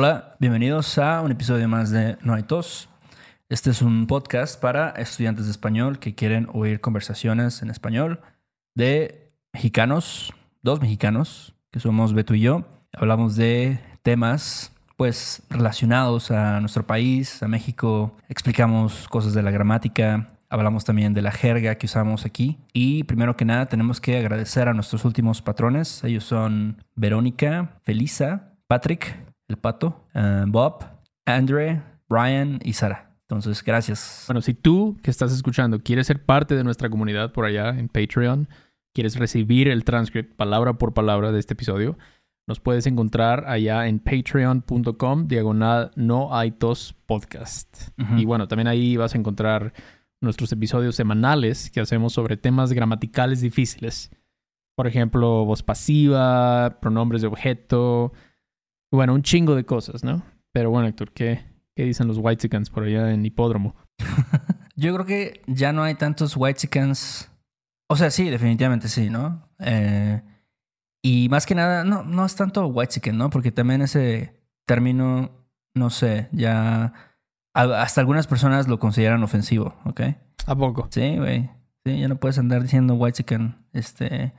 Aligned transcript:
Hola, 0.00 0.36
bienvenidos 0.38 0.96
a 0.98 1.22
un 1.22 1.32
episodio 1.32 1.68
más 1.68 1.90
de 1.90 2.18
No 2.22 2.34
hay 2.34 2.44
tos. 2.44 2.88
Este 3.48 3.70
es 3.70 3.82
un 3.82 4.06
podcast 4.06 4.60
para 4.60 4.90
estudiantes 4.90 5.46
de 5.46 5.50
español 5.50 5.98
que 5.98 6.14
quieren 6.14 6.46
oír 6.52 6.80
conversaciones 6.80 7.62
en 7.62 7.70
español 7.70 8.20
de 8.76 9.32
mexicanos, 9.52 10.32
dos 10.62 10.80
mexicanos, 10.80 11.52
que 11.72 11.80
somos 11.80 12.14
Beto 12.14 12.36
y 12.36 12.42
yo. 12.42 12.64
Hablamos 12.92 13.34
de 13.34 13.80
temas 14.04 14.72
pues 14.96 15.42
relacionados 15.50 16.30
a 16.30 16.60
nuestro 16.60 16.86
país, 16.86 17.42
a 17.42 17.48
México. 17.48 18.16
Explicamos 18.28 19.08
cosas 19.08 19.34
de 19.34 19.42
la 19.42 19.50
gramática, 19.50 20.28
hablamos 20.48 20.84
también 20.84 21.12
de 21.12 21.22
la 21.22 21.32
jerga 21.32 21.74
que 21.74 21.86
usamos 21.86 22.24
aquí. 22.24 22.56
Y 22.72 23.02
primero 23.02 23.36
que 23.36 23.44
nada 23.44 23.66
tenemos 23.66 24.00
que 24.00 24.16
agradecer 24.16 24.68
a 24.68 24.74
nuestros 24.74 25.04
últimos 25.04 25.42
patrones. 25.42 26.04
Ellos 26.04 26.22
son 26.22 26.84
Verónica, 26.94 27.80
Felisa, 27.82 28.52
Patrick, 28.68 29.27
el 29.48 29.56
pato, 29.56 30.06
eh, 30.14 30.44
Bob, 30.46 30.84
Andre, 31.26 31.82
Brian 32.08 32.60
y 32.62 32.74
Sara. 32.74 33.16
Entonces, 33.22 33.62
gracias. 33.62 34.24
Bueno, 34.26 34.40
si 34.40 34.54
tú 34.54 34.96
que 35.02 35.10
estás 35.10 35.32
escuchando 35.32 35.80
quieres 35.80 36.06
ser 36.06 36.24
parte 36.24 36.54
de 36.54 36.64
nuestra 36.64 36.88
comunidad 36.88 37.32
por 37.32 37.44
allá 37.44 37.70
en 37.70 37.88
Patreon, 37.88 38.48
quieres 38.94 39.16
recibir 39.16 39.68
el 39.68 39.84
transcript 39.84 40.34
palabra 40.34 40.74
por 40.74 40.94
palabra 40.94 41.30
de 41.30 41.38
este 41.38 41.52
episodio, 41.52 41.98
nos 42.48 42.60
puedes 42.60 42.86
encontrar 42.86 43.44
allá 43.46 43.86
en 43.86 43.98
patreon.com 43.98 45.28
diagonal 45.28 45.90
no 45.96 46.34
hay 46.34 46.52
tos 46.52 46.94
podcast. 47.04 47.90
Y 48.16 48.24
bueno, 48.24 48.48
también 48.48 48.68
ahí 48.68 48.96
vas 48.96 49.14
a 49.14 49.18
encontrar 49.18 49.74
nuestros 50.22 50.50
episodios 50.52 50.96
semanales 50.96 51.70
que 51.70 51.80
hacemos 51.80 52.14
sobre 52.14 52.38
temas 52.38 52.72
gramaticales 52.72 53.42
difíciles. 53.42 54.10
Por 54.74 54.86
ejemplo, 54.86 55.44
voz 55.44 55.62
pasiva, 55.62 56.78
pronombres 56.80 57.20
de 57.20 57.28
objeto. 57.28 58.14
Bueno, 58.90 59.14
un 59.14 59.22
chingo 59.22 59.54
de 59.54 59.64
cosas, 59.64 60.04
¿no? 60.04 60.22
Pero 60.52 60.70
bueno, 60.70 60.88
Héctor, 60.88 61.12
¿qué, 61.12 61.44
qué 61.76 61.84
dicen 61.84 62.08
los 62.08 62.18
Whitesicans 62.18 62.70
por 62.70 62.84
allá 62.84 63.12
en 63.12 63.24
Hipódromo? 63.24 63.74
Yo 64.76 64.94
creo 64.94 65.06
que 65.06 65.42
ya 65.46 65.72
no 65.72 65.82
hay 65.82 65.94
tantos 65.94 66.36
white 66.36 66.60
chickens. 66.60 67.30
O 67.88 67.96
sea, 67.96 68.10
sí, 68.10 68.30
definitivamente 68.30 68.88
sí, 68.88 69.10
¿no? 69.10 69.48
Eh, 69.58 70.22
y 71.02 71.28
más 71.28 71.46
que 71.46 71.54
nada, 71.54 71.84
no, 71.84 72.04
no 72.04 72.24
es 72.24 72.36
tanto 72.36 72.66
white 72.66 72.94
chicken, 72.94 73.18
¿no? 73.18 73.30
Porque 73.30 73.50
también 73.50 73.82
ese 73.82 74.40
término, 74.66 75.30
no 75.74 75.90
sé, 75.90 76.28
ya 76.32 76.92
hasta 77.54 78.00
algunas 78.00 78.26
personas 78.26 78.68
lo 78.68 78.78
consideran 78.78 79.22
ofensivo, 79.22 79.74
¿ok? 79.84 80.00
¿A 80.46 80.56
poco? 80.56 80.88
Sí, 80.90 81.16
güey. 81.16 81.50
Sí, 81.84 81.98
ya 81.98 82.08
no 82.08 82.16
puedes 82.16 82.38
andar 82.38 82.62
diciendo 82.62 82.94
white 82.94 83.16
chicken, 83.16 83.66
este, 83.72 84.32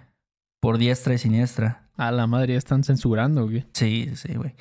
por 0.62 0.78
diestra 0.78 1.14
y 1.14 1.18
siniestra. 1.18 1.89
A 2.00 2.14
la 2.14 2.28
madre, 2.28 2.54
ya 2.54 2.58
están 2.58 2.86
censurando, 2.86 3.44
güey. 3.44 3.66
Sí, 3.74 4.16
sí, 4.16 4.34
güey. 4.34 4.56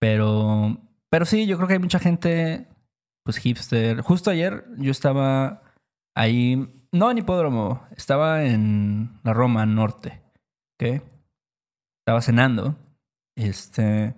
Pero, 0.00 0.76
pero 1.08 1.24
sí, 1.24 1.46
yo 1.46 1.56
creo 1.56 1.68
que 1.68 1.74
hay 1.74 1.78
mucha 1.78 2.00
gente, 2.00 2.66
pues 3.24 3.38
hipster. 3.38 4.00
Justo 4.00 4.30
ayer 4.30 4.64
yo 4.78 4.90
estaba 4.90 5.62
ahí, 6.16 6.68
no 6.90 7.12
en 7.12 7.18
hipódromo, 7.18 7.86
estaba 7.96 8.44
en 8.44 9.20
la 9.22 9.32
Roma 9.32 9.64
Norte, 9.66 10.20
¿ok? 10.74 11.00
Estaba 12.00 12.20
cenando, 12.20 12.76
este, 13.36 14.16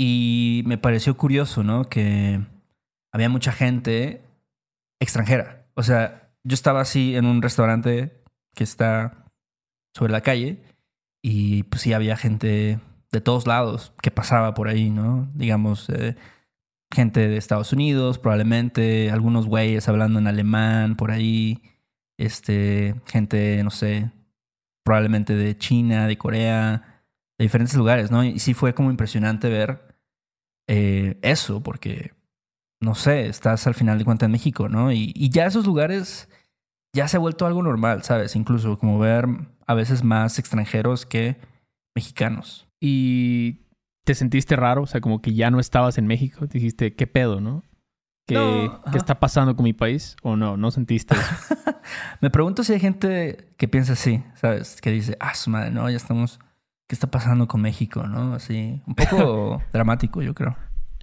y 0.00 0.62
me 0.64 0.78
pareció 0.78 1.18
curioso, 1.18 1.62
¿no? 1.62 1.84
Que 1.84 2.40
había 3.12 3.28
mucha 3.28 3.52
gente 3.52 4.22
extranjera. 5.02 5.66
O 5.74 5.82
sea, 5.82 6.32
yo 6.44 6.54
estaba 6.54 6.80
así 6.80 7.14
en 7.14 7.26
un 7.26 7.42
restaurante 7.42 8.22
que 8.54 8.64
está 8.64 9.26
sobre 9.94 10.12
la 10.12 10.22
calle 10.22 10.73
y 11.26 11.62
pues 11.62 11.80
sí 11.80 11.94
había 11.94 12.18
gente 12.18 12.80
de 13.10 13.20
todos 13.22 13.46
lados 13.46 13.94
que 14.02 14.10
pasaba 14.10 14.52
por 14.52 14.68
ahí, 14.68 14.90
¿no? 14.90 15.26
Digamos, 15.34 15.88
eh, 15.88 16.16
gente 16.94 17.28
de 17.28 17.38
Estados 17.38 17.72
Unidos, 17.72 18.18
probablemente, 18.18 19.10
algunos 19.10 19.46
güeyes 19.46 19.88
hablando 19.88 20.18
en 20.18 20.26
alemán 20.26 20.96
por 20.96 21.10
ahí, 21.10 21.62
este, 22.18 22.94
gente, 23.06 23.62
no 23.64 23.70
sé, 23.70 24.10
probablemente 24.84 25.34
de 25.34 25.56
China, 25.56 26.06
de 26.06 26.18
Corea, 26.18 27.06
de 27.38 27.44
diferentes 27.46 27.74
lugares, 27.74 28.10
¿no? 28.10 28.22
Y 28.22 28.38
sí 28.38 28.52
fue 28.52 28.74
como 28.74 28.90
impresionante 28.90 29.48
ver 29.48 29.96
eh, 30.68 31.18
eso, 31.22 31.62
porque, 31.62 32.12
no 32.82 32.94
sé, 32.94 33.28
estás 33.28 33.66
al 33.66 33.74
final 33.74 33.98
de 33.98 34.04
cuentas 34.04 34.26
en 34.26 34.32
México, 34.32 34.68
¿no? 34.68 34.92
Y, 34.92 35.10
y 35.16 35.30
ya 35.30 35.46
esos 35.46 35.64
lugares 35.64 36.28
ya 36.94 37.08
se 37.08 37.16
ha 37.16 37.20
vuelto 37.20 37.44
algo 37.44 37.62
normal, 37.62 38.02
¿sabes? 38.04 38.36
Incluso 38.36 38.78
como 38.78 38.98
ver 38.98 39.26
a 39.66 39.74
veces 39.74 40.04
más 40.04 40.38
extranjeros 40.38 41.04
que 41.04 41.36
mexicanos. 41.94 42.68
Y 42.80 43.64
te 44.04 44.14
sentiste 44.14 44.56
raro, 44.56 44.82
o 44.82 44.86
sea, 44.86 45.00
como 45.00 45.20
que 45.20 45.34
ya 45.34 45.50
no 45.50 45.58
estabas 45.60 45.98
en 45.98 46.06
México. 46.06 46.46
Dijiste, 46.46 46.94
¿qué 46.94 47.06
pedo, 47.06 47.40
no? 47.40 47.64
¿Qué, 48.26 48.34
No. 48.34 48.80
¿qué 48.90 48.96
está 48.96 49.18
pasando 49.18 49.56
con 49.56 49.64
mi 49.64 49.72
país? 49.72 50.16
¿O 50.22 50.36
no? 50.36 50.56
¿No 50.56 50.70
sentiste 50.70 51.14
eso? 51.14 51.56
Me 52.20 52.30
pregunto 52.30 52.62
si 52.62 52.72
hay 52.72 52.80
gente 52.80 53.52
que 53.58 53.68
piensa 53.68 53.94
así, 53.94 54.22
¿sabes? 54.36 54.80
Que 54.80 54.90
dice, 54.90 55.16
ah, 55.20 55.34
su 55.34 55.50
madre, 55.50 55.70
no, 55.70 55.90
ya 55.90 55.96
estamos, 55.96 56.38
¿qué 56.88 56.94
está 56.94 57.10
pasando 57.10 57.48
con 57.48 57.60
México, 57.60 58.06
no? 58.06 58.34
Así, 58.34 58.80
un 58.86 58.94
poco 58.94 59.62
dramático, 59.72 60.22
yo 60.22 60.32
creo. 60.32 60.56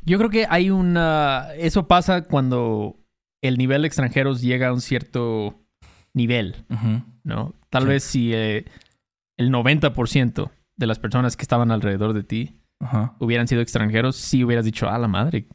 Yo 0.04 0.18
creo 0.18 0.30
que 0.30 0.48
hay 0.50 0.72
una... 0.72 1.50
Eso 1.58 1.88
pasa 1.88 2.24
cuando 2.24 2.98
el 3.44 3.58
nivel 3.58 3.82
de 3.82 3.88
extranjeros 3.88 4.42
llega 4.42 4.70
a 4.70 4.74
un 4.74 4.82
cierto 4.82 5.62
nivel. 6.14 6.66
¿no? 7.24 7.54
Tal 7.70 7.84
Sí. 7.84 7.88
vez 7.90 8.04
si 8.04 8.34
eh, 8.34 8.66
el 9.38 9.50
90% 9.52 10.52
de 10.78 10.88
las 10.88 11.00
personas 11.00 11.38
que 11.38 11.44
estaban 11.44 11.72
alrededor 11.72 12.14
de 12.14 12.24
ti 12.24 12.58
hubieran 13.20 13.48
sido 13.48 13.62
extranjeros, 13.62 14.16
sí 14.16 14.44
hubieras 14.44 14.66
dicho, 14.66 14.90
ah, 14.90 14.98
la 14.98 15.08
madre, 15.08 15.48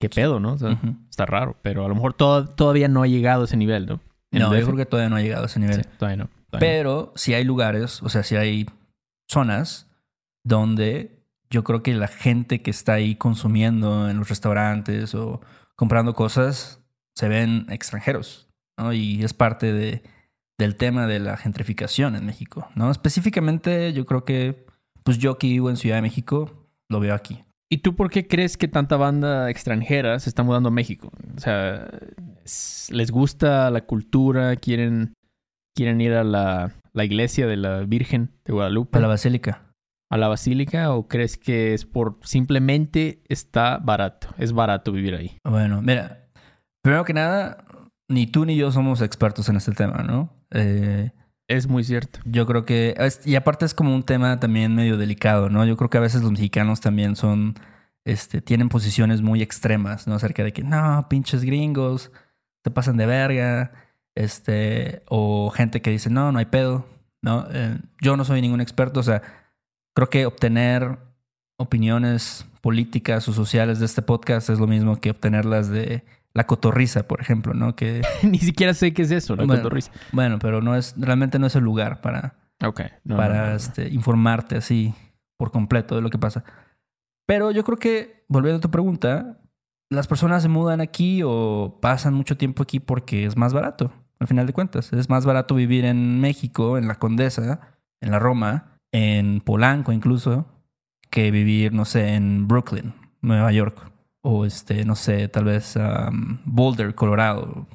qué 0.00 0.08
pedo, 0.08 0.40
¿no? 0.40 0.52
O 0.54 0.58
sea, 0.58 0.70
Ujú. 0.70 0.96
está 1.10 1.26
raro, 1.26 1.56
pero 1.62 1.84
a 1.84 1.88
lo 1.88 1.94
mejor 1.94 2.14
to- 2.14 2.46
todavía 2.48 2.88
no 2.88 3.02
ha 3.02 3.06
llegado 3.06 3.42
a 3.42 3.44
ese 3.44 3.56
nivel, 3.58 3.86
¿no? 3.86 4.00
En 4.30 4.40
No, 4.40 4.50
DF. 4.50 4.60
yo 4.60 4.66
creo 4.66 4.76
que 4.78 4.86
todavía 4.86 5.10
no 5.10 5.16
ha 5.16 5.20
llegado 5.22 5.42
a 5.42 5.46
ese 5.46 5.60
nivel. 5.60 5.82
Sí, 5.82 5.90
todavía 5.98 6.16
no. 6.24 6.30
todavía 6.50 6.50
no. 6.52 6.58
Pero 6.60 7.12
sí 7.16 7.34
hay 7.34 7.44
lugares, 7.44 8.02
o 8.02 8.08
sea, 8.08 8.22
sí 8.22 8.36
hay 8.36 8.66
zonas 9.30 9.90
donde 10.44 11.22
yo 11.50 11.64
creo 11.64 11.82
que 11.82 11.94
la 11.94 12.08
gente 12.08 12.62
que 12.62 12.70
está 12.70 12.94
ahí 12.94 13.14
consumiendo 13.14 14.08
en 14.08 14.18
los 14.18 14.28
restaurantes 14.28 15.14
o 15.14 15.40
comprando 15.76 16.14
cosas 16.14 16.80
se 17.14 17.28
ven 17.28 17.66
extranjeros, 17.70 18.47
¿no? 18.78 18.92
Y 18.92 19.22
es 19.22 19.34
parte 19.34 19.72
de, 19.72 20.02
del 20.58 20.76
tema 20.76 21.06
de 21.06 21.18
la 21.18 21.36
gentrificación 21.36 22.16
en 22.16 22.24
México, 22.26 22.68
¿no? 22.74 22.90
Específicamente 22.90 23.92
yo 23.92 24.06
creo 24.06 24.24
que, 24.24 24.64
pues 25.04 25.18
yo 25.18 25.38
que 25.38 25.48
vivo 25.48 25.70
en 25.70 25.76
Ciudad 25.76 25.96
de 25.96 26.02
México, 26.02 26.68
lo 26.88 27.00
veo 27.00 27.14
aquí. 27.14 27.44
¿Y 27.70 27.78
tú 27.78 27.94
por 27.94 28.08
qué 28.10 28.26
crees 28.26 28.56
que 28.56 28.66
tanta 28.68 28.96
banda 28.96 29.50
extranjera 29.50 30.18
se 30.20 30.30
está 30.30 30.42
mudando 30.42 30.70
a 30.70 30.72
México? 30.72 31.12
O 31.36 31.40
sea, 31.40 31.86
es- 32.44 32.88
¿les 32.90 33.10
gusta 33.10 33.70
la 33.70 33.82
cultura? 33.84 34.56
¿Quieren, 34.56 35.12
quieren 35.76 36.00
ir 36.00 36.14
a 36.14 36.24
la, 36.24 36.72
la 36.94 37.04
iglesia 37.04 37.46
de 37.46 37.56
la 37.58 37.80
Virgen 37.80 38.30
de 38.46 38.54
Guadalupe? 38.54 38.92
Para 38.92 39.02
la 39.02 39.08
basílica. 39.08 39.64
¿A 40.10 40.16
la 40.16 40.28
basílica? 40.28 40.92
¿O 40.94 41.06
crees 41.08 41.36
que 41.36 41.74
es 41.74 41.84
por 41.84 42.18
simplemente 42.22 43.22
está 43.28 43.76
barato? 43.76 44.28
Es 44.38 44.52
barato 44.52 44.90
vivir 44.90 45.14
ahí. 45.14 45.36
Bueno, 45.44 45.82
mira, 45.82 46.30
primero 46.82 47.04
que 47.04 47.12
nada, 47.12 47.62
ni 48.08 48.26
tú 48.26 48.44
ni 48.44 48.56
yo 48.56 48.72
somos 48.72 49.02
expertos 49.02 49.48
en 49.48 49.56
este 49.56 49.72
tema, 49.72 50.02
¿no? 50.02 50.32
Eh, 50.50 51.10
Es 51.50 51.66
muy 51.66 51.82
cierto. 51.82 52.18
Yo 52.26 52.46
creo 52.46 52.66
que, 52.66 52.94
es- 52.98 53.26
y 53.26 53.34
aparte 53.34 53.64
es 53.64 53.72
como 53.72 53.94
un 53.94 54.02
tema 54.02 54.38
también 54.38 54.74
medio 54.74 54.98
delicado, 54.98 55.48
¿no? 55.48 55.64
Yo 55.64 55.78
creo 55.78 55.88
que 55.88 55.96
a 55.96 56.02
veces 56.02 56.20
los 56.22 56.30
mexicanos 56.32 56.80
también 56.82 57.16
son, 57.16 57.54
este, 58.04 58.42
tienen 58.42 58.68
posiciones 58.68 59.22
muy 59.22 59.40
extremas, 59.40 60.06
¿no? 60.06 60.14
Acerca 60.16 60.44
de 60.44 60.52
que, 60.52 60.62
no, 60.62 61.06
pinches 61.08 61.44
gringos, 61.44 62.12
te 62.62 62.70
pasan 62.70 62.98
de 62.98 63.06
verga, 63.06 63.72
este, 64.14 65.02
o 65.08 65.48
gente 65.50 65.80
que 65.80 65.90
dice, 65.90 66.10
no, 66.10 66.32
no 66.32 66.38
hay 66.38 66.44
pedo, 66.46 66.86
¿no? 67.22 67.46
Eh, 67.50 67.78
yo 68.02 68.16
no 68.18 68.24
soy 68.26 68.42
ningún 68.42 68.60
experto, 68.60 69.00
o 69.00 69.02
sea, 69.02 69.22
creo 69.94 70.10
que 70.10 70.26
obtener 70.26 70.98
opiniones 71.56 72.46
políticas 72.60 73.26
o 73.28 73.32
sociales 73.32 73.78
de 73.78 73.86
este 73.86 74.02
podcast 74.02 74.50
es 74.50 74.58
lo 74.58 74.66
mismo 74.66 75.00
que 75.00 75.10
obtenerlas 75.10 75.68
de 75.70 76.04
la 76.38 76.46
cotorriza, 76.46 77.02
por 77.08 77.20
ejemplo, 77.20 77.52
¿no? 77.52 77.74
Que, 77.74 78.00
Ni 78.22 78.38
siquiera 78.38 78.72
sé 78.72 78.94
qué 78.94 79.02
es 79.02 79.10
eso, 79.10 79.34
la 79.34 79.44
Bueno, 79.44 79.60
cotorriza. 79.60 79.90
bueno, 80.12 80.38
pero 80.38 80.62
no 80.62 80.76
es, 80.76 80.94
realmente 80.96 81.40
no 81.40 81.48
es 81.48 81.56
el 81.56 81.64
lugar 81.64 82.00
para 82.00 82.36
no, 82.60 82.72
para 83.16 83.34
no, 83.34 83.40
no, 83.42 83.46
no. 83.50 83.56
Este, 83.56 83.88
informarte 83.88 84.56
así 84.56 84.94
por 85.36 85.50
completo 85.50 85.96
de 85.96 86.00
lo 86.00 86.10
que 86.10 86.18
pasa. 86.18 86.44
Pero 87.26 87.50
yo 87.50 87.64
creo 87.64 87.76
que, 87.76 88.24
volviendo 88.28 88.58
a 88.58 88.60
tu 88.60 88.70
pregunta, 88.70 89.40
las 89.90 90.06
personas 90.06 90.42
se 90.42 90.48
mudan 90.48 90.80
aquí 90.80 91.22
o 91.24 91.78
pasan 91.82 92.14
mucho 92.14 92.36
tiempo 92.36 92.62
aquí 92.62 92.78
porque 92.78 93.26
es 93.26 93.36
más 93.36 93.52
barato, 93.52 93.92
al 94.20 94.28
final 94.28 94.46
de 94.46 94.52
cuentas. 94.52 94.92
Es 94.92 95.10
más 95.10 95.26
barato 95.26 95.56
vivir 95.56 95.84
en 95.84 96.20
México, 96.20 96.78
en 96.78 96.86
la 96.86 96.94
Condesa, 96.94 97.60
en 98.00 98.12
la 98.12 98.20
Roma, 98.20 98.78
en 98.92 99.40
Polanco 99.40 99.90
incluso, 99.90 100.46
que 101.10 101.32
vivir, 101.32 101.72
no 101.72 101.84
sé, 101.84 102.14
en 102.14 102.46
Brooklyn, 102.46 102.94
Nueva 103.22 103.50
York. 103.50 103.90
O 104.22 104.44
este, 104.44 104.84
no 104.84 104.96
sé, 104.96 105.28
tal 105.28 105.44
vez 105.44 105.76
um, 105.76 106.38
Boulder, 106.44 106.94
Colorado, 106.94 107.66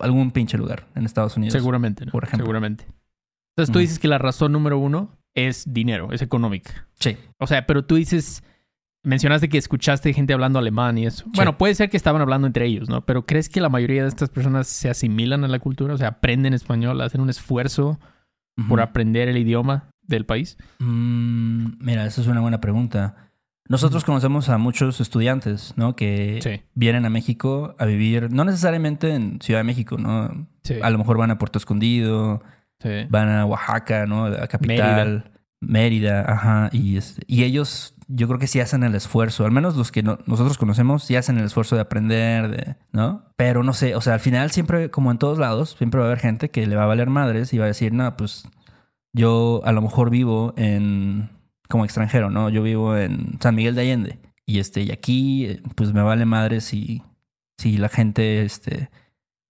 algún 0.00 0.30
pinche 0.30 0.58
lugar 0.58 0.88
en 0.94 1.04
Estados 1.04 1.36
Unidos. 1.36 1.52
Seguramente, 1.52 2.04
¿no? 2.06 2.12
por 2.12 2.24
ejemplo. 2.24 2.44
Seguramente. 2.44 2.86
Entonces 3.54 3.72
tú 3.72 3.78
dices 3.78 3.98
que 3.98 4.08
la 4.08 4.18
razón 4.18 4.52
número 4.52 4.78
uno 4.78 5.16
es 5.34 5.72
dinero, 5.72 6.12
es 6.12 6.22
económica. 6.22 6.88
Sí. 6.98 7.16
O 7.38 7.46
sea, 7.46 7.66
pero 7.66 7.84
tú 7.84 7.96
dices 7.96 8.42
mencionaste 9.02 9.48
que 9.48 9.58
escuchaste 9.58 10.12
gente 10.12 10.32
hablando 10.32 10.58
alemán 10.58 10.98
y 10.98 11.06
eso. 11.06 11.24
Bueno, 11.34 11.58
puede 11.58 11.74
ser 11.74 11.90
que 11.90 11.96
estaban 11.96 12.22
hablando 12.22 12.46
entre 12.46 12.66
ellos, 12.66 12.88
¿no? 12.88 13.04
Pero 13.04 13.26
¿crees 13.26 13.48
que 13.48 13.60
la 13.60 13.68
mayoría 13.68 14.02
de 14.02 14.08
estas 14.08 14.30
personas 14.30 14.68
se 14.68 14.88
asimilan 14.88 15.44
a 15.44 15.48
la 15.48 15.58
cultura? 15.58 15.94
O 15.94 15.98
sea, 15.98 16.08
aprenden 16.08 16.54
español, 16.54 17.00
hacen 17.00 17.20
un 17.20 17.30
esfuerzo 17.30 17.98
por 18.68 18.80
aprender 18.80 19.28
el 19.28 19.38
idioma 19.38 19.90
del 20.02 20.26
país. 20.26 20.58
Mm, 20.78 21.78
mira, 21.80 22.06
esa 22.06 22.20
es 22.20 22.26
una 22.26 22.40
buena 22.40 22.60
pregunta. 22.60 23.31
Nosotros 23.72 24.04
conocemos 24.04 24.50
a 24.50 24.58
muchos 24.58 25.00
estudiantes, 25.00 25.72
¿no? 25.76 25.96
Que 25.96 26.62
vienen 26.74 27.06
a 27.06 27.08
México 27.08 27.74
a 27.78 27.86
vivir, 27.86 28.30
no 28.30 28.44
necesariamente 28.44 29.14
en 29.14 29.40
Ciudad 29.40 29.60
de 29.60 29.64
México, 29.64 29.96
¿no? 29.96 30.46
A 30.82 30.90
lo 30.90 30.98
mejor 30.98 31.16
van 31.16 31.30
a 31.30 31.38
Puerto 31.38 31.58
Escondido, 31.58 32.42
van 33.08 33.30
a 33.30 33.46
Oaxaca, 33.46 34.04
¿no? 34.04 34.26
A 34.26 34.46
capital, 34.46 35.32
Mérida, 35.60 36.30
ajá. 36.30 36.68
Y, 36.70 36.98
y 37.26 37.44
ellos, 37.44 37.94
yo 38.08 38.28
creo 38.28 38.38
que 38.38 38.46
sí 38.46 38.60
hacen 38.60 38.82
el 38.82 38.94
esfuerzo, 38.94 39.46
al 39.46 39.52
menos 39.52 39.74
los 39.74 39.90
que 39.90 40.02
nosotros 40.02 40.58
conocemos, 40.58 41.04
sí 41.04 41.16
hacen 41.16 41.38
el 41.38 41.46
esfuerzo 41.46 41.74
de 41.74 41.80
aprender, 41.80 42.50
de, 42.50 42.76
¿no? 42.92 43.24
Pero 43.36 43.62
no 43.62 43.72
sé, 43.72 43.96
o 43.96 44.02
sea, 44.02 44.12
al 44.12 44.20
final 44.20 44.50
siempre, 44.50 44.90
como 44.90 45.10
en 45.10 45.16
todos 45.16 45.38
lados, 45.38 45.76
siempre 45.78 45.98
va 45.98 46.04
a 46.04 46.08
haber 46.08 46.20
gente 46.20 46.50
que 46.50 46.66
le 46.66 46.76
va 46.76 46.82
a 46.82 46.88
valer 46.88 47.08
madres 47.08 47.54
y 47.54 47.58
va 47.58 47.64
a 47.64 47.68
decir, 47.68 47.94
no, 47.94 48.18
pues 48.18 48.46
yo 49.14 49.62
a 49.64 49.72
lo 49.72 49.80
mejor 49.80 50.10
vivo 50.10 50.52
en 50.58 51.30
como 51.72 51.86
extranjero, 51.86 52.28
¿no? 52.28 52.50
Yo 52.50 52.62
vivo 52.62 52.94
en 52.98 53.40
San 53.40 53.54
Miguel 53.54 53.74
de 53.74 53.80
Allende. 53.80 54.18
Y 54.44 54.58
este, 54.58 54.82
y 54.82 54.90
aquí, 54.90 55.58
pues 55.74 55.94
me 55.94 56.02
vale 56.02 56.26
madre 56.26 56.60
si, 56.60 57.02
si 57.56 57.78
la 57.78 57.88
gente 57.88 58.42
este, 58.42 58.90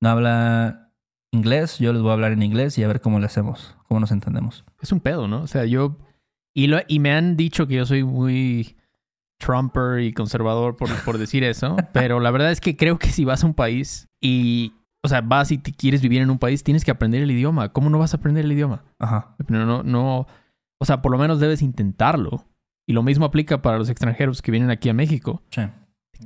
no 0.00 0.10
habla 0.10 0.92
inglés, 1.32 1.80
yo 1.80 1.92
les 1.92 2.00
voy 2.00 2.10
a 2.10 2.14
hablar 2.14 2.30
en 2.30 2.42
inglés 2.42 2.78
y 2.78 2.84
a 2.84 2.86
ver 2.86 3.00
cómo 3.00 3.18
le 3.18 3.26
hacemos, 3.26 3.76
cómo 3.88 3.98
nos 3.98 4.12
entendemos. 4.12 4.64
Es 4.80 4.92
un 4.92 5.00
pedo, 5.00 5.26
¿no? 5.26 5.42
O 5.42 5.46
sea, 5.48 5.64
yo. 5.64 5.98
Y, 6.54 6.68
lo, 6.68 6.78
y 6.86 7.00
me 7.00 7.10
han 7.10 7.36
dicho 7.36 7.66
que 7.66 7.74
yo 7.74 7.86
soy 7.86 8.04
muy 8.04 8.76
Trumper 9.38 9.98
y 10.00 10.12
conservador 10.12 10.76
por, 10.76 10.90
por 11.04 11.18
decir 11.18 11.42
eso, 11.42 11.74
pero 11.92 12.20
la 12.20 12.30
verdad 12.30 12.52
es 12.52 12.60
que 12.60 12.76
creo 12.76 13.00
que 13.00 13.08
si 13.08 13.24
vas 13.24 13.42
a 13.42 13.46
un 13.48 13.54
país 13.54 14.06
y. 14.20 14.74
O 15.04 15.08
sea, 15.08 15.22
vas 15.22 15.50
y 15.50 15.58
te 15.58 15.72
quieres 15.72 16.02
vivir 16.02 16.22
en 16.22 16.30
un 16.30 16.38
país, 16.38 16.62
tienes 16.62 16.84
que 16.84 16.92
aprender 16.92 17.20
el 17.20 17.32
idioma. 17.32 17.72
¿Cómo 17.72 17.90
no 17.90 17.98
vas 17.98 18.14
a 18.14 18.18
aprender 18.18 18.44
el 18.44 18.52
idioma? 18.52 18.84
Ajá. 19.00 19.34
No, 19.48 19.66
no, 19.66 19.82
no 19.82 20.28
o 20.82 20.84
sea, 20.84 21.00
por 21.00 21.12
lo 21.12 21.18
menos 21.18 21.38
debes 21.38 21.62
intentarlo. 21.62 22.44
Y 22.88 22.92
lo 22.92 23.04
mismo 23.04 23.24
aplica 23.24 23.62
para 23.62 23.78
los 23.78 23.88
extranjeros 23.88 24.42
que 24.42 24.50
vienen 24.50 24.68
aquí 24.70 24.88
a 24.88 24.94
México. 24.94 25.40
Sí. 25.50 25.62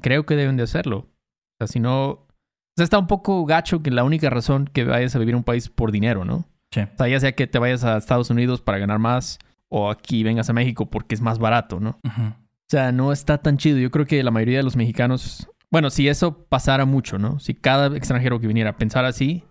Creo 0.00 0.24
que 0.24 0.34
deben 0.34 0.56
de 0.56 0.62
hacerlo. 0.62 1.00
O 1.00 1.56
sea, 1.58 1.66
si 1.66 1.78
no... 1.78 2.08
O 2.08 2.26
sea, 2.74 2.84
está 2.84 2.98
un 2.98 3.06
poco 3.06 3.44
gacho 3.44 3.82
que 3.82 3.90
la 3.90 4.02
única 4.02 4.30
razón 4.30 4.64
que 4.72 4.84
vayas 4.84 5.14
a 5.14 5.18
vivir 5.18 5.34
en 5.34 5.40
un 5.40 5.44
país 5.44 5.68
por 5.68 5.92
dinero, 5.92 6.24
¿no? 6.24 6.46
Sí. 6.70 6.80
O 6.80 6.96
sea, 6.96 7.06
ya 7.06 7.20
sea 7.20 7.32
que 7.32 7.46
te 7.46 7.58
vayas 7.58 7.84
a 7.84 7.98
Estados 7.98 8.30
Unidos 8.30 8.62
para 8.62 8.78
ganar 8.78 8.98
más 8.98 9.38
o 9.68 9.90
aquí 9.90 10.22
vengas 10.22 10.48
a 10.48 10.54
México 10.54 10.86
porque 10.86 11.14
es 11.14 11.20
más 11.20 11.38
barato, 11.38 11.78
¿no? 11.78 12.00
O 12.02 12.68
sea, 12.70 12.92
no 12.92 13.12
está 13.12 13.36
tan 13.36 13.58
chido. 13.58 13.76
Yo 13.76 13.90
creo 13.90 14.06
que 14.06 14.22
la 14.22 14.30
mayoría 14.30 14.56
de 14.56 14.64
los 14.64 14.76
mexicanos... 14.76 15.50
Bueno, 15.70 15.90
si 15.90 16.08
eso 16.08 16.46
pasara 16.48 16.86
mucho, 16.86 17.18
¿no? 17.18 17.38
Si 17.40 17.52
cada 17.52 17.94
extranjero 17.94 18.40
que 18.40 18.46
viniera 18.46 18.70
a 18.70 18.76
pensar 18.78 19.04
así, 19.04 19.44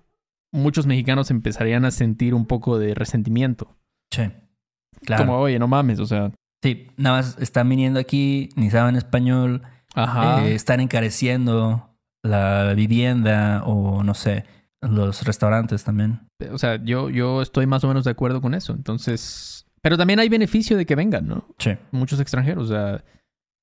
muchos 0.51 0.87
mexicanos 0.87 1.29
empezarían 1.29 1.85
a 1.85 1.91
sentir 1.91 2.33
un 2.33 2.47
poco 2.47 2.79
de 2.79 2.95
resentimiento. 2.95 3.77
Sí. 4.09 4.23
Como, 5.17 5.39
oye, 5.39 5.59
no 5.59 5.67
mames, 5.67 5.99
o 5.99 6.05
sea. 6.05 6.31
Sí, 6.63 6.87
nada 6.97 7.17
más 7.17 7.37
están 7.39 7.69
viniendo 7.69 7.99
aquí, 7.99 8.49
ni 8.55 8.69
saben 8.69 8.95
español. 8.95 9.61
Ajá. 9.93 10.45
Eh, 10.45 10.55
están 10.55 10.79
encareciendo 10.79 11.95
la 12.23 12.73
vivienda 12.73 13.63
o 13.65 14.03
no 14.03 14.13
sé, 14.13 14.45
los 14.81 15.23
restaurantes 15.23 15.83
también. 15.83 16.27
O 16.51 16.57
sea, 16.57 16.83
yo, 16.83 17.09
yo 17.09 17.41
estoy 17.41 17.65
más 17.67 17.83
o 17.83 17.87
menos 17.87 18.03
de 18.03 18.11
acuerdo 18.11 18.41
con 18.41 18.53
eso. 18.53 18.73
Entonces. 18.73 19.65
Pero 19.81 19.97
también 19.97 20.19
hay 20.19 20.29
beneficio 20.29 20.77
de 20.77 20.85
que 20.85 20.95
vengan, 20.95 21.27
¿no? 21.27 21.47
Sí. 21.59 21.71
Muchos 21.91 22.19
extranjeros, 22.19 22.71
o 22.71 22.73
sea, 22.73 23.03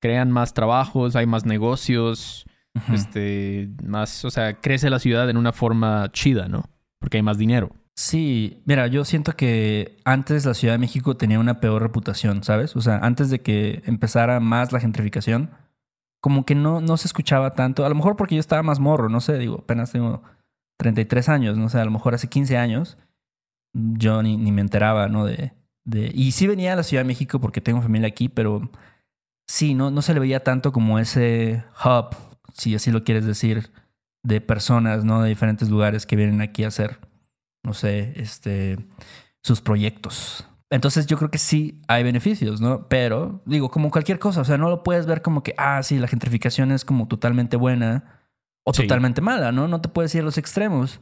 crean 0.01 0.31
más 0.31 0.53
trabajos, 0.53 1.15
hay 1.15 1.25
más 1.25 1.45
negocios, 1.45 2.45
este, 2.91 3.69
más, 3.83 4.23
o 4.25 4.31
sea, 4.31 4.59
crece 4.59 4.89
la 4.89 4.99
ciudad 4.99 5.29
en 5.29 5.37
una 5.37 5.51
forma 5.51 6.09
chida, 6.11 6.47
¿no? 6.47 6.69
Porque 6.99 7.17
hay 7.17 7.23
más 7.23 7.37
dinero. 7.37 7.71
Sí, 8.05 8.61
mira, 8.65 8.87
yo 8.87 9.05
siento 9.05 9.37
que 9.37 9.97
antes 10.03 10.45
la 10.45 10.53
Ciudad 10.53 10.73
de 10.73 10.77
México 10.77 11.15
tenía 11.15 11.39
una 11.39 11.61
peor 11.61 11.81
reputación, 11.81 12.43
¿sabes? 12.43 12.75
O 12.75 12.81
sea, 12.81 12.97
antes 12.97 13.29
de 13.29 13.41
que 13.41 13.81
empezara 13.85 14.41
más 14.41 14.73
la 14.73 14.81
gentrificación, 14.81 15.51
como 16.19 16.45
que 16.45 16.53
no, 16.53 16.81
no 16.81 16.97
se 16.97 17.07
escuchaba 17.07 17.53
tanto. 17.53 17.85
A 17.85 17.89
lo 17.89 17.95
mejor 17.95 18.17
porque 18.17 18.35
yo 18.35 18.41
estaba 18.41 18.61
más 18.61 18.81
morro, 18.81 19.07
no 19.07 19.21
sé, 19.21 19.37
digo, 19.37 19.59
apenas 19.63 19.93
tengo 19.93 20.21
33 20.79 21.29
años, 21.29 21.57
no 21.57 21.69
sé, 21.69 21.79
a 21.79 21.85
lo 21.85 21.91
mejor 21.91 22.13
hace 22.13 22.27
15 22.27 22.57
años 22.57 22.97
yo 23.73 24.21
ni, 24.21 24.35
ni 24.35 24.51
me 24.51 24.59
enteraba, 24.61 25.07
¿no? 25.07 25.23
De, 25.25 25.53
de... 25.85 26.11
Y 26.13 26.33
sí 26.33 26.45
venía 26.45 26.73
a 26.73 26.75
la 26.75 26.83
Ciudad 26.83 27.03
de 27.03 27.07
México 27.07 27.39
porque 27.39 27.61
tengo 27.61 27.81
familia 27.81 28.09
aquí, 28.09 28.27
pero 28.27 28.69
sí, 29.47 29.75
no, 29.75 29.91
no 29.91 30.01
se 30.01 30.13
le 30.13 30.19
veía 30.19 30.43
tanto 30.43 30.73
como 30.73 30.99
ese 30.99 31.63
hub, 31.85 32.17
si 32.53 32.75
así 32.75 32.91
lo 32.91 33.05
quieres 33.05 33.25
decir, 33.25 33.71
de 34.23 34.41
personas, 34.41 35.05
¿no? 35.05 35.21
De 35.21 35.29
diferentes 35.29 35.69
lugares 35.69 36.05
que 36.05 36.17
vienen 36.17 36.41
aquí 36.41 36.65
a 36.65 36.67
hacer 36.67 37.12
no 37.63 37.73
sé, 37.73 38.13
este, 38.15 38.77
sus 39.41 39.61
proyectos. 39.61 40.45
Entonces 40.69 41.05
yo 41.05 41.17
creo 41.17 41.29
que 41.29 41.37
sí 41.37 41.81
hay 41.87 42.03
beneficios, 42.03 42.59
¿no? 42.59 42.87
Pero 42.87 43.43
digo, 43.45 43.69
como 43.69 43.91
cualquier 43.91 44.17
cosa, 44.19 44.41
o 44.41 44.43
sea, 44.43 44.57
no 44.57 44.69
lo 44.69 44.83
puedes 44.83 45.05
ver 45.05 45.21
como 45.21 45.43
que, 45.43 45.53
ah, 45.57 45.81
sí, 45.83 45.99
la 45.99 46.07
gentrificación 46.07 46.71
es 46.71 46.83
como 46.83 47.07
totalmente 47.07 47.57
buena 47.57 48.21
o 48.63 48.71
totalmente 48.71 49.21
mala, 49.21 49.51
¿no? 49.51 49.67
No 49.67 49.81
te 49.81 49.89
puedes 49.89 50.13
ir 50.15 50.21
a 50.21 50.25
los 50.25 50.37
extremos. 50.37 50.99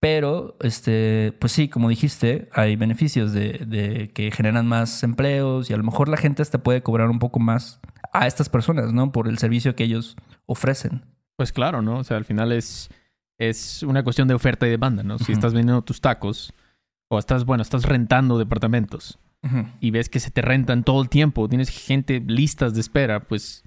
Pero, 0.00 0.56
este, 0.60 1.34
pues 1.40 1.52
sí, 1.52 1.68
como 1.68 1.88
dijiste, 1.88 2.48
hay 2.52 2.76
beneficios 2.76 3.32
de, 3.32 3.64
de, 3.66 4.10
que 4.12 4.30
generan 4.30 4.66
más 4.66 5.02
empleos 5.02 5.70
y 5.70 5.72
a 5.72 5.76
lo 5.76 5.84
mejor 5.84 6.08
la 6.08 6.16
gente 6.16 6.42
hasta 6.42 6.62
puede 6.62 6.82
cobrar 6.82 7.08
un 7.08 7.18
poco 7.18 7.38
más 7.38 7.80
a 8.12 8.26
estas 8.26 8.48
personas, 8.48 8.92
¿no? 8.92 9.12
Por 9.12 9.28
el 9.28 9.38
servicio 9.38 9.74
que 9.74 9.84
ellos 9.84 10.16
ofrecen. 10.46 11.04
Pues 11.36 11.52
claro, 11.52 11.80
¿no? 11.80 11.98
O 11.98 12.04
sea, 12.04 12.16
al 12.16 12.24
final 12.24 12.52
es 12.52 12.90
es 13.38 13.82
una 13.82 14.02
cuestión 14.02 14.28
de 14.28 14.34
oferta 14.34 14.66
y 14.66 14.70
demanda, 14.70 15.02
¿no? 15.02 15.18
Si 15.18 15.32
estás 15.32 15.52
vendiendo 15.52 15.82
tus 15.82 16.00
tacos 16.00 16.52
o 17.08 17.18
estás, 17.18 17.44
bueno, 17.44 17.62
estás 17.62 17.84
rentando 17.84 18.38
departamentos 18.38 19.18
y 19.80 19.92
ves 19.92 20.08
que 20.08 20.18
se 20.18 20.32
te 20.32 20.42
rentan 20.42 20.82
todo 20.82 21.00
el 21.00 21.08
tiempo, 21.08 21.48
tienes 21.48 21.68
gente 21.68 22.20
listas 22.26 22.74
de 22.74 22.80
espera, 22.80 23.20
pues 23.20 23.62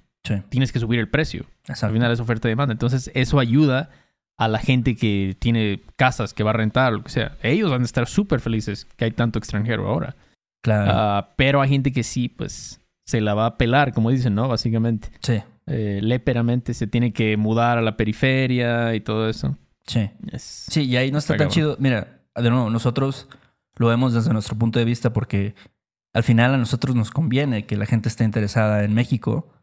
tienes 0.49 0.73
que 0.73 0.79
subir 0.79 0.99
el 0.99 1.07
precio. 1.07 1.45
Al 1.67 1.91
final 1.91 2.11
es 2.11 2.19
oferta 2.19 2.49
y 2.49 2.51
demanda. 2.51 2.73
Entonces, 2.73 3.09
eso 3.13 3.39
ayuda 3.39 3.89
a 4.37 4.49
la 4.49 4.59
gente 4.59 4.97
que 4.97 5.37
tiene 5.39 5.81
casas 5.95 6.33
que 6.33 6.43
va 6.43 6.49
a 6.49 6.53
rentar, 6.53 6.91
lo 6.91 7.03
que 7.03 7.11
sea. 7.11 7.37
Ellos 7.43 7.71
van 7.71 7.81
a 7.81 7.85
estar 7.85 8.07
súper 8.07 8.41
felices 8.41 8.85
que 8.97 9.05
hay 9.05 9.11
tanto 9.11 9.39
extranjero 9.39 9.87
ahora. 9.87 10.17
Claro. 10.61 10.91
Ah, 10.93 11.33
pero 11.37 11.61
hay 11.61 11.69
gente 11.69 11.93
que 11.93 12.03
sí, 12.03 12.27
pues, 12.27 12.81
se 13.05 13.21
la 13.21 13.33
va 13.33 13.45
a 13.45 13.57
pelar, 13.57 13.93
como 13.93 14.09
dicen, 14.09 14.35
¿no? 14.35 14.49
Básicamente. 14.49 15.11
Sí 15.21 15.41
eh, 15.69 15.99
léperamente 16.01 16.73
se 16.73 16.87
tiene 16.87 17.13
que 17.13 17.37
mudar 17.37 17.77
a 17.77 17.81
la 17.81 17.95
periferia 17.95 18.95
y 18.95 19.01
todo 19.01 19.29
eso. 19.29 19.55
Sí. 19.85 20.09
sí, 20.37 20.83
y 20.83 20.97
ahí 20.97 21.11
no 21.11 21.17
está, 21.17 21.37
tan 21.37 21.49
chido. 21.49 21.75
Mira, 21.79 22.21
de 22.35 22.49
nuevo, 22.49 22.69
nosotros 22.69 23.27
lo 23.75 23.87
vemos 23.87 24.13
desde 24.13 24.33
nuestro 24.33 24.57
punto 24.57 24.79
de 24.79 24.85
vista 24.85 25.13
porque 25.13 25.55
al 26.13 26.23
final 26.23 26.53
a 26.53 26.57
nosotros 26.57 26.95
nos 26.95 27.11
conviene 27.11 27.65
que 27.65 27.77
la 27.77 27.85
gente 27.85 28.09
esté 28.09 28.23
interesada 28.23 28.83
en 28.83 28.93
México 28.93 29.53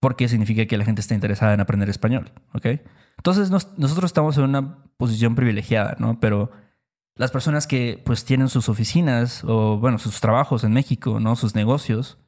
porque 0.00 0.28
significa 0.28 0.66
que 0.66 0.78
la 0.78 0.84
gente 0.84 1.00
está 1.00 1.14
interesada 1.14 1.52
en 1.52 1.60
aprender 1.60 1.90
español, 1.90 2.32
¿ok? 2.54 2.80
Entonces 3.18 3.50
nosotros 3.50 4.04
estamos 4.04 4.38
en 4.38 4.44
una 4.44 4.78
posición 4.96 5.34
privilegiada, 5.34 5.96
¿no? 5.98 6.18
Pero 6.20 6.50
las 7.16 7.30
personas 7.30 7.66
que 7.66 8.00
pues 8.04 8.24
tienen 8.24 8.48
sus 8.48 8.68
oficinas 8.68 9.44
o 9.44 9.78
bueno, 9.78 9.98
sus 9.98 10.20
trabajos 10.20 10.64
en 10.64 10.72
México, 10.72 11.20
¿no? 11.20 11.36
Sus 11.36 11.54
negocios 11.54 12.18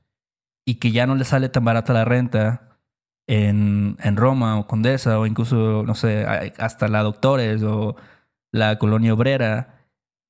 y 0.67 0.75
que 0.75 0.93
ya 0.93 1.07
no 1.07 1.15
les 1.15 1.29
sale 1.29 1.49
tan 1.49 1.65
barata 1.65 1.93
la 1.93 2.05
renta 2.05 2.72
en, 3.33 4.17
Roma 4.17 4.59
o 4.59 4.67
Condesa 4.67 5.19
o 5.19 5.27
incluso, 5.27 5.83
no 5.85 5.95
sé, 5.95 6.27
hasta 6.59 6.89
la 6.89 7.03
Doctores 7.03 7.63
o 7.63 7.97
la 8.53 8.79
Colonia 8.79 9.15
Obrera, 9.15 9.89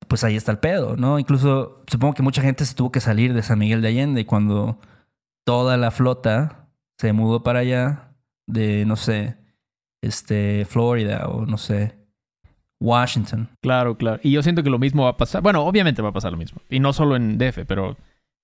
pues 0.08 0.24
ahí 0.24 0.36
está 0.36 0.52
el 0.52 0.58
pedo, 0.58 0.96
¿no? 0.96 1.18
Incluso 1.18 1.82
supongo 1.86 2.14
que 2.14 2.22
mucha 2.22 2.42
gente 2.42 2.64
se 2.64 2.74
tuvo 2.74 2.92
que 2.92 3.00
salir 3.00 3.34
de 3.34 3.42
San 3.42 3.58
Miguel 3.58 3.82
de 3.82 3.88
Allende 3.88 4.26
cuando 4.26 4.78
toda 5.44 5.76
la 5.76 5.90
flota 5.90 6.68
se 6.98 7.12
mudó 7.12 7.42
para 7.42 7.60
allá 7.60 8.14
de, 8.46 8.84
no 8.86 8.96
sé, 8.96 9.36
este, 10.02 10.64
Florida 10.64 11.26
o 11.28 11.44
no 11.46 11.58
sé, 11.58 11.96
Washington. 12.80 13.48
Claro, 13.62 13.96
claro. 13.96 14.20
Y 14.22 14.30
yo 14.30 14.42
siento 14.42 14.62
que 14.62 14.70
lo 14.70 14.78
mismo 14.78 15.04
va 15.04 15.10
a 15.10 15.16
pasar. 15.16 15.42
Bueno, 15.42 15.64
obviamente 15.64 16.02
va 16.02 16.10
a 16.10 16.12
pasar 16.12 16.32
lo 16.32 16.38
mismo. 16.38 16.60
Y 16.68 16.78
no 16.80 16.92
solo 16.92 17.16
en 17.16 17.38
DF, 17.38 17.64
pero 17.66 17.96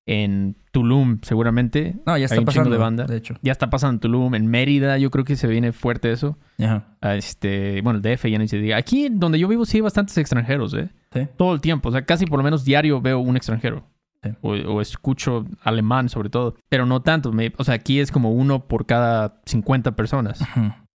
en 0.09 0.57
Tulum 0.73 1.21
seguramente. 1.23 1.97
No, 2.07 2.17
ya 2.17 2.25
está 2.25 2.41
pasando 2.41 2.71
de 2.71 2.79
banda, 2.79 3.05
de 3.05 3.19
hecho. 3.19 3.35
Ya 3.43 3.53
está 3.53 3.69
pasando 3.69 3.95
en 3.95 4.01
Tulum, 4.01 4.35
en 4.35 4.47
Mérida, 4.47 4.97
yo 4.97 5.11
creo 5.11 5.25
que 5.25 5.37
se 5.37 5.47
viene 5.47 5.73
fuerte 5.73 6.11
eso. 6.11 6.39
Ajá. 6.59 6.97
Este, 7.15 7.83
bueno, 7.83 8.01
el 8.01 8.03
DF 8.03 8.25
ya 8.27 8.39
ni 8.39 8.49
se 8.49 8.57
diga. 8.57 8.79
Aquí 8.79 9.09
donde 9.11 9.39
yo 9.39 9.47
vivo 9.47 9.67
sí 9.67 9.77
hay 9.77 9.83
bastantes 9.83 10.17
extranjeros, 10.17 10.73
¿eh? 10.75 10.89
Sí. 11.13 11.29
Todo 11.37 11.55
el 11.55 11.61
tiempo, 11.61 11.91
o 11.91 11.93
sea, 11.93 12.07
casi 12.07 12.25
por 12.25 12.39
lo 12.39 12.43
menos 12.43 12.65
diario 12.65 13.01
veo 13.03 13.19
un 13.21 13.37
extranjero. 13.37 13.85
Sí. 14.23 14.31
O, 14.41 14.81
escucho 14.81 15.47
alemán 15.63 16.09
sobre 16.09 16.31
todo, 16.31 16.57
pero 16.69 16.87
no 16.87 17.03
tanto. 17.03 17.31
o 17.57 17.65
sea, 17.65 17.75
aquí 17.75 18.01
es 18.01 18.11
como 18.11 18.33
uno 18.33 18.67
por 18.67 18.87
cada 18.87 19.41
50 19.45 19.95
personas. 19.95 20.41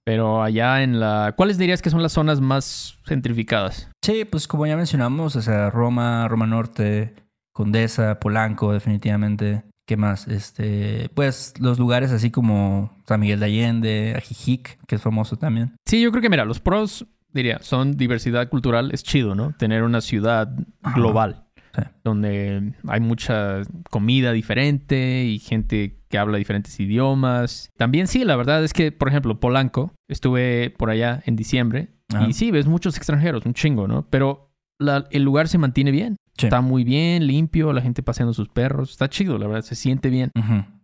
Pero 0.05 0.43
allá 0.43 0.83
en 0.83 0.99
la... 0.99 1.33
¿Cuáles 1.37 1.57
dirías 1.57 1.81
que 1.81 1.89
son 1.89 2.01
las 2.01 2.11
zonas 2.11 2.41
más 2.41 2.99
gentrificadas? 3.05 3.89
Sí, 4.01 4.25
pues 4.25 4.49
como 4.49 4.65
ya 4.67 4.75
mencionamos, 4.75 5.37
o 5.37 5.41
sea, 5.41 5.69
Roma, 5.69 6.27
Roma 6.27 6.45
Norte, 6.45 7.13
Condesa, 7.53 8.19
Polanco, 8.19 8.73
definitivamente. 8.73 9.63
¿Qué 9.85 9.97
más? 9.97 10.27
Este, 10.27 11.09
pues 11.13 11.53
los 11.59 11.77
lugares 11.77 12.11
así 12.11 12.31
como 12.31 12.95
San 13.05 13.19
Miguel 13.19 13.39
de 13.41 13.45
Allende, 13.45 14.13
Ajijic, 14.17 14.79
que 14.87 14.95
es 14.95 15.01
famoso 15.01 15.35
también. 15.35 15.75
Sí, 15.85 16.01
yo 16.01 16.09
creo 16.11 16.21
que 16.21 16.29
mira, 16.29 16.45
los 16.45 16.59
pros, 16.61 17.05
diría, 17.33 17.59
son 17.61 17.91
diversidad 17.97 18.47
cultural, 18.49 18.91
es 18.93 19.03
chido, 19.03 19.35
¿no? 19.35 19.53
Tener 19.57 19.83
una 19.83 19.99
ciudad 20.01 20.49
global. 20.95 21.43
Sí. 21.75 21.81
Donde 22.03 22.73
hay 22.87 22.99
mucha 22.99 23.61
comida 23.89 24.31
diferente 24.31 25.25
y 25.25 25.39
gente 25.39 25.97
que 26.07 26.17
habla 26.19 26.37
diferentes 26.37 26.79
idiomas. 26.79 27.69
También 27.77 28.07
sí, 28.07 28.23
la 28.23 28.35
verdad 28.35 28.63
es 28.63 28.73
que, 28.73 28.91
por 28.91 29.09
ejemplo, 29.09 29.39
Polanco, 29.39 29.91
estuve 30.07 30.69
por 30.77 30.91
allá 30.91 31.23
en 31.25 31.35
diciembre 31.35 31.89
Ajá. 32.13 32.27
y 32.27 32.33
sí, 32.33 32.51
ves 32.51 32.67
muchos 32.67 32.95
extranjeros, 32.95 33.45
un 33.45 33.53
chingo, 33.55 33.87
¿no? 33.87 34.07
Pero 34.09 34.51
la- 34.79 35.07
el 35.11 35.23
lugar 35.23 35.47
se 35.47 35.57
mantiene 35.57 35.89
bien. 35.91 36.15
Sí. 36.37 36.47
Está 36.47 36.61
muy 36.61 36.83
bien, 36.83 37.27
limpio, 37.27 37.73
la 37.73 37.81
gente 37.81 38.01
paseando 38.03 38.33
sus 38.33 38.49
perros. 38.49 38.91
Está 38.91 39.09
chido, 39.09 39.37
la 39.37 39.47
verdad, 39.47 39.61
se 39.63 39.75
siente 39.75 40.09
bien. 40.09 40.31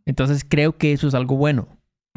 Entonces 0.05 0.45
creo 0.47 0.77
que 0.77 0.93
eso 0.93 1.07
es 1.07 1.13
algo 1.13 1.37
bueno. 1.37 1.67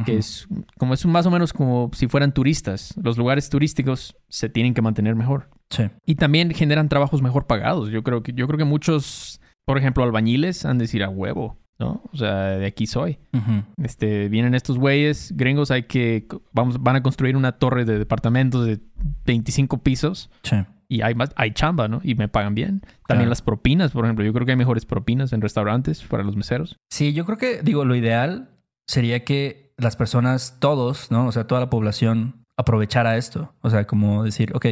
Que 0.04 0.16
es 0.16 0.48
como 0.78 0.94
es 0.94 1.06
más 1.06 1.26
o 1.26 1.30
menos 1.30 1.52
como 1.52 1.90
si 1.92 2.08
fueran 2.08 2.34
turistas. 2.34 2.94
Los 3.00 3.16
lugares 3.16 3.48
turísticos 3.50 4.16
se 4.28 4.48
tienen 4.48 4.74
que 4.74 4.82
mantener 4.82 5.14
mejor. 5.14 5.48
Sí. 5.70 5.84
Y 6.04 6.16
también 6.16 6.50
generan 6.52 6.88
trabajos 6.88 7.22
mejor 7.22 7.46
pagados. 7.46 7.90
Yo 7.90 8.02
creo 8.02 8.22
que, 8.22 8.32
yo 8.32 8.46
creo 8.48 8.58
que 8.58 8.64
muchos, 8.64 9.40
por 9.64 9.78
ejemplo, 9.78 10.02
albañiles 10.02 10.64
han 10.64 10.78
de 10.78 10.84
decir 10.84 11.04
a 11.04 11.08
huevo, 11.08 11.58
¿no? 11.78 12.02
O 12.12 12.16
sea, 12.16 12.58
de 12.58 12.66
aquí 12.66 12.86
soy. 12.86 13.18
Ujú. 13.32 13.62
Este, 13.82 14.28
vienen 14.28 14.54
estos 14.54 14.76
güeyes 14.76 15.32
gringos, 15.36 15.70
hay 15.70 15.84
que, 15.84 16.26
vamos, 16.52 16.82
van 16.82 16.96
a 16.96 17.02
construir 17.02 17.36
una 17.36 17.52
torre 17.52 17.84
de 17.84 17.98
departamentos 17.98 18.66
de 18.66 18.80
25 19.26 19.82
pisos 19.82 20.30
Sí. 20.42 20.56
Y 20.94 21.02
hay 21.02 21.14
más, 21.14 21.30
hay 21.36 21.52
chamba, 21.52 21.88
¿no? 21.88 22.00
Y 22.02 22.14
me 22.14 22.28
pagan 22.28 22.54
bien. 22.54 22.80
También 22.80 23.26
Claro. 23.26 23.28
las 23.30 23.42
propinas, 23.42 23.92
por 23.92 24.04
ejemplo. 24.04 24.24
Yo 24.24 24.32
creo 24.32 24.44
que 24.46 24.52
hay 24.52 24.58
mejores 24.58 24.84
propinas 24.86 25.32
en 25.32 25.40
restaurantes 25.40 26.02
para 26.02 26.22
los 26.22 26.36
meseros. 26.36 26.76
Sí, 26.90 27.12
yo 27.12 27.24
creo 27.24 27.38
que, 27.38 27.62
digo, 27.62 27.84
lo 27.84 27.94
ideal 27.94 28.50
sería 28.86 29.24
que 29.24 29.72
las 29.78 29.96
personas, 29.96 30.58
todos, 30.60 31.10
¿no? 31.10 31.26
O 31.26 31.32
sea, 31.32 31.46
toda 31.46 31.60
la 31.60 31.70
población 31.70 32.44
aprovechara 32.56 33.16
esto. 33.16 33.54
O 33.62 33.70
sea, 33.70 33.86
como 33.86 34.22
decir, 34.24 34.52
ok, 34.54 34.66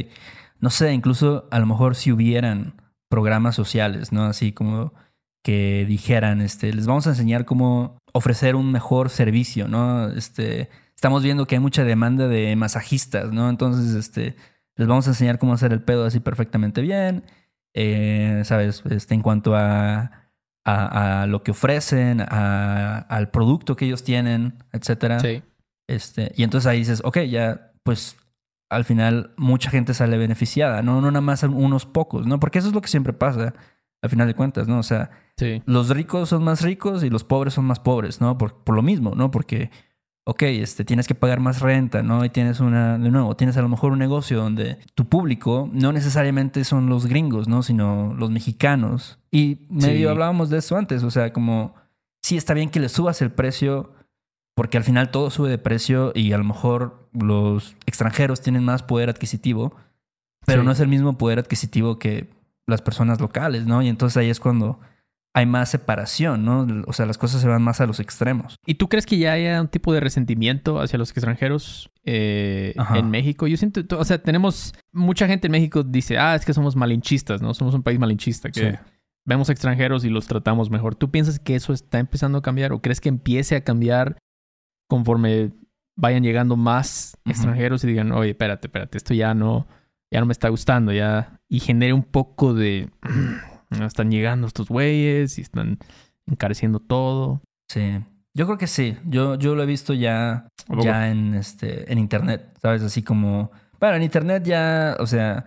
no 0.61 0.71
sé, 0.71 0.93
incluso 0.93 1.49
a 1.51 1.59
lo 1.59 1.67
mejor 1.67 1.95
si 1.95 2.13
hubieran 2.13 2.75
programas 3.09 3.55
sociales, 3.55 4.13
¿no? 4.13 4.25
Así 4.25 4.53
como 4.53 4.93
que 5.43 5.87
dijeran, 5.89 6.43
este, 6.43 6.73
les 6.75 6.87
vamos 6.87 7.07
a 7.07 7.11
enseñar 7.11 7.45
cómo 7.47 7.97
ofrecer 8.13 8.55
un 8.57 8.71
mejor 8.71 9.09
servicio, 9.09 9.69
¿no? 9.69 10.09
Este, 10.11 10.69
estamos 10.95 11.23
viendo 11.23 11.47
que 11.47 11.55
hay 11.57 11.61
mucha 11.61 11.83
demanda 11.83 12.29
de 12.29 12.55
masajistas, 12.57 13.33
¿no? 13.33 13.49
Entonces, 13.49 13.95
este, 13.95 14.37
les 14.81 14.89
vamos 14.89 15.07
a 15.07 15.11
enseñar 15.11 15.39
cómo 15.39 15.53
hacer 15.53 15.73
el 15.73 15.83
pedo 15.83 16.07
así 16.07 16.19
perfectamente 16.19 16.81
bien. 16.81 17.23
Eh, 17.75 18.41
¿Sabes? 18.45 18.83
Este, 18.91 19.15
en 19.15 19.23
cuanto 19.23 19.55
a, 19.55 20.11
a, 20.65 21.23
a 21.23 21.27
lo 21.27 21.43
que 21.45 21.53
ofrecen, 21.53 22.21
a- 22.23 22.99
al 22.99 23.31
producto 23.31 23.77
que 23.77 23.85
ellos 23.85 24.03
tienen, 24.03 24.55
etcétera. 24.73 25.21
Sí. 25.21 25.43
Este, 25.87 26.33
y 26.37 26.43
entonces 26.43 26.67
ahí 26.67 26.79
dices, 26.79 27.03
ok, 27.05 27.19
ya, 27.29 27.73
pues 27.85 28.17
al 28.71 28.85
final 28.85 29.35
mucha 29.37 29.71
gente 29.71 29.95
sale 29.95 30.17
beneficiada, 30.17 30.83
¿no? 30.83 31.01
No 31.01 31.11
nada 31.11 31.21
más 31.21 31.43
unos 31.43 31.87
pocos, 31.87 32.27
¿no? 32.27 32.41
Porque 32.41 32.59
eso 32.61 32.69
es 32.69 32.75
lo 32.75 32.81
que 32.81 32.89
siempre 32.89 33.13
pasa, 33.13 33.53
al 34.03 34.11
final 34.11 34.27
de 34.29 34.35
cuentas, 34.35 34.67
¿no? 34.67 34.79
O 34.79 34.83
sea, 34.83 35.11
Sí. 35.37 35.63
los 35.67 35.89
ricos 35.91 36.29
son 36.29 36.43
más 36.45 36.63
ricos 36.63 37.03
y 37.05 37.11
los 37.11 37.25
pobres 37.25 37.55
son 37.55 37.65
más 37.67 37.81
pobres, 37.81 38.21
¿no? 38.21 38.39
Por, 38.39 38.63
por 38.65 38.75
lo 38.75 38.83
mismo, 38.83 39.15
¿no? 39.15 39.31
Porque, 39.31 39.71
ok, 40.25 40.43
este, 40.43 40.85
tienes 40.85 41.07
que 41.09 41.15
pagar 41.15 41.41
más 41.41 41.61
renta, 41.61 42.03
¿no? 42.03 42.25
Y 42.25 42.31
tienes 42.31 42.61
una, 42.61 42.99
de 42.99 43.11
nuevo, 43.11 43.35
tienes 43.37 43.57
a 43.57 43.63
lo 43.63 43.69
mejor 43.69 43.93
un 43.93 43.99
negocio 43.99 44.39
donde 44.41 44.79
tu 44.95 45.07
público 45.09 45.69
no 45.73 45.93
necesariamente 45.93 46.63
son 46.65 46.89
los 46.89 47.07
gringos, 47.07 47.49
¿no? 47.49 47.63
Sino 47.63 48.15
los 48.15 48.31
mexicanos. 48.31 49.19
Y 49.31 49.67
medio 49.71 50.09
Sí. 50.09 50.13
hablábamos 50.13 50.51
de 50.51 50.59
eso 50.59 50.77
antes, 50.77 51.03
o 51.03 51.11
sea, 51.11 51.33
como, 51.33 51.75
sí 52.23 52.37
está 52.37 52.55
bien 52.55 52.71
que 52.71 52.81
le 52.81 52.89
subas 52.89 53.23
el 53.23 53.31
precio 53.33 53.93
porque 54.55 54.77
al 54.77 54.85
final 54.85 55.11
todo 55.11 55.31
sube 55.31 55.49
de 55.49 55.59
precio 55.59 56.13
y 56.15 56.33
a 56.33 56.39
lo 56.39 56.45
mejor 56.45 57.09
los 57.13 57.77
extranjeros 57.87 58.41
tienen 58.43 58.63
más 58.65 58.83
poder 58.83 59.09
adquisitivo, 59.09 59.75
pero 60.45 60.61
Sí. 60.63 60.67
no 60.67 60.73
es 60.73 60.81
el 60.81 60.89
mismo 60.89 61.17
poder 61.17 61.39
adquisitivo 61.39 61.99
que 61.99 62.29
las 62.67 62.83
personas 62.83 63.21
locales, 63.21 63.67
¿no? 63.67 63.81
Y 63.83 63.89
entonces 63.89 64.17
ahí 64.19 64.29
es 64.29 64.39
cuando 64.39 64.79
hay 65.33 65.47
más 65.47 65.69
separación, 65.71 66.45
¿no? 66.45 66.67
O 66.87 66.93
sea, 66.93 67.07
las 67.07 67.17
cosas 67.17 67.41
se 67.41 67.47
van 67.49 67.63
más 67.63 67.81
a 67.81 67.87
los 67.87 68.01
extremos. 68.01 68.57
¿Y 68.67 68.75
tú 68.75 68.89
crees 68.89 69.07
que 69.07 69.17
ya 69.17 69.33
haya 69.33 69.61
un 69.61 69.69
tipo 69.69 69.93
de 69.93 70.01
resentimiento 70.01 70.81
hacia 70.81 70.99
los 70.99 71.11
extranjeros 71.13 71.91
eh, 72.05 72.75
en 72.95 73.11
México? 73.11 73.47
Yo 73.47 73.57
siento, 73.57 73.83
o 73.99 74.05
sea, 74.05 74.21
tenemos 74.23 74.75
mucha 74.93 75.29
gente 75.29 75.47
en 75.47 75.53
México 75.53 75.85
dice, 75.85 76.19
ah, 76.19 76.35
es 76.35 76.45
que 76.45 76.53
somos 76.53 76.75
malinchistas, 76.75 77.41
¿no? 77.43 77.55
Somos 77.55 77.75
un 77.75 77.83
país 77.85 77.99
malinchista, 78.01 78.51
que 78.51 78.73
Sí. 78.73 78.79
vemos 79.25 79.49
extranjeros 79.51 80.05
y 80.05 80.09
los 80.11 80.27
tratamos 80.27 80.69
mejor. 80.71 80.97
¿Tú 80.97 81.11
piensas 81.13 81.39
que 81.39 81.55
eso 81.55 81.73
está 81.73 82.01
empezando 82.01 82.39
a 82.39 82.43
cambiar 82.43 82.73
o 82.73 82.83
crees 82.83 83.01
que 83.01 83.09
empiece 83.09 83.55
a 83.55 83.63
cambiar 83.63 84.17
conforme 84.89 85.53
vayan 85.97 86.23
llegando 86.25 86.57
más 86.57 87.17
extranjeros 87.25 87.85
y 87.85 87.87
digan, 87.87 88.11
oye, 88.11 88.31
espérate, 88.31 88.67
espérate, 88.67 88.99
esto 88.99 89.15
ya 89.15 89.35
no, 89.35 89.69
ya 90.11 90.19
no 90.19 90.27
me 90.27 90.33
está 90.33 90.49
gustando, 90.49 90.93
ya, 90.93 91.41
y 91.49 91.61
genere 91.61 91.93
un 91.93 92.03
poco 92.03 92.55
de, 92.55 92.89
están 93.87 94.11
llegando 94.11 94.47
estos 94.47 94.69
güeyes 94.69 95.39
y 95.39 95.43
están 95.43 95.79
encareciendo 96.27 96.81
todo. 96.81 97.43
Sí. 97.69 98.01
Yo 98.35 98.47
creo 98.47 98.59
que 98.59 98.67
sí. 98.67 98.97
Yo, 99.07 99.37
yo 99.37 99.55
lo 99.55 99.63
he 99.63 99.67
visto 99.67 99.93
ya, 99.95 100.49
ya 100.83 101.11
en, 101.11 101.35
este, 101.35 101.91
en 101.93 101.99
internet, 101.99 102.57
¿sabes? 102.63 102.83
Así 102.83 103.03
como... 103.03 103.51
Bueno, 103.81 103.97
en 103.97 104.03
internet 104.03 104.45
ya, 104.45 104.97
o 105.01 105.07
sea, 105.07 105.47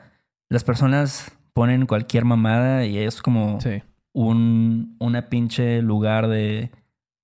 las 0.49 0.63
personas 0.63 1.31
ponen 1.53 1.85
cualquier 1.85 2.25
mamada 2.25 2.85
y 2.85 2.97
es 2.97 3.21
como 3.21 3.61
Sí. 3.61 3.81
un, 4.13 4.95
una 4.99 5.29
pinche 5.29 5.81
lugar 5.81 6.27
de, 6.27 6.71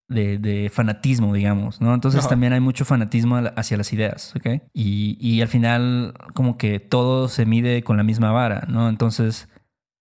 de, 0.07 0.37
de 0.37 0.69
fanatismo, 0.69 1.33
digamos, 1.33 1.81
¿no? 1.81 1.93
Entonces 1.95 2.27
también 2.27 2.53
hay 2.53 2.59
mucho 2.59 2.85
fanatismo 2.85 3.37
hacia 3.55 3.75
las 3.77 3.91
ideas, 3.91 4.35
¿ok? 4.35 4.61
Y, 4.73 5.17
y 5.19 5.41
al 5.41 5.47
final 5.47 6.13
como 6.35 6.57
que 6.57 6.79
todo 6.79 7.27
se 7.27 7.45
mide 7.45 7.83
con 7.83 7.97
la 7.97 8.03
misma 8.03 8.31
vara, 8.31 8.65
¿no? 8.69 8.87
Entonces, 8.87 9.49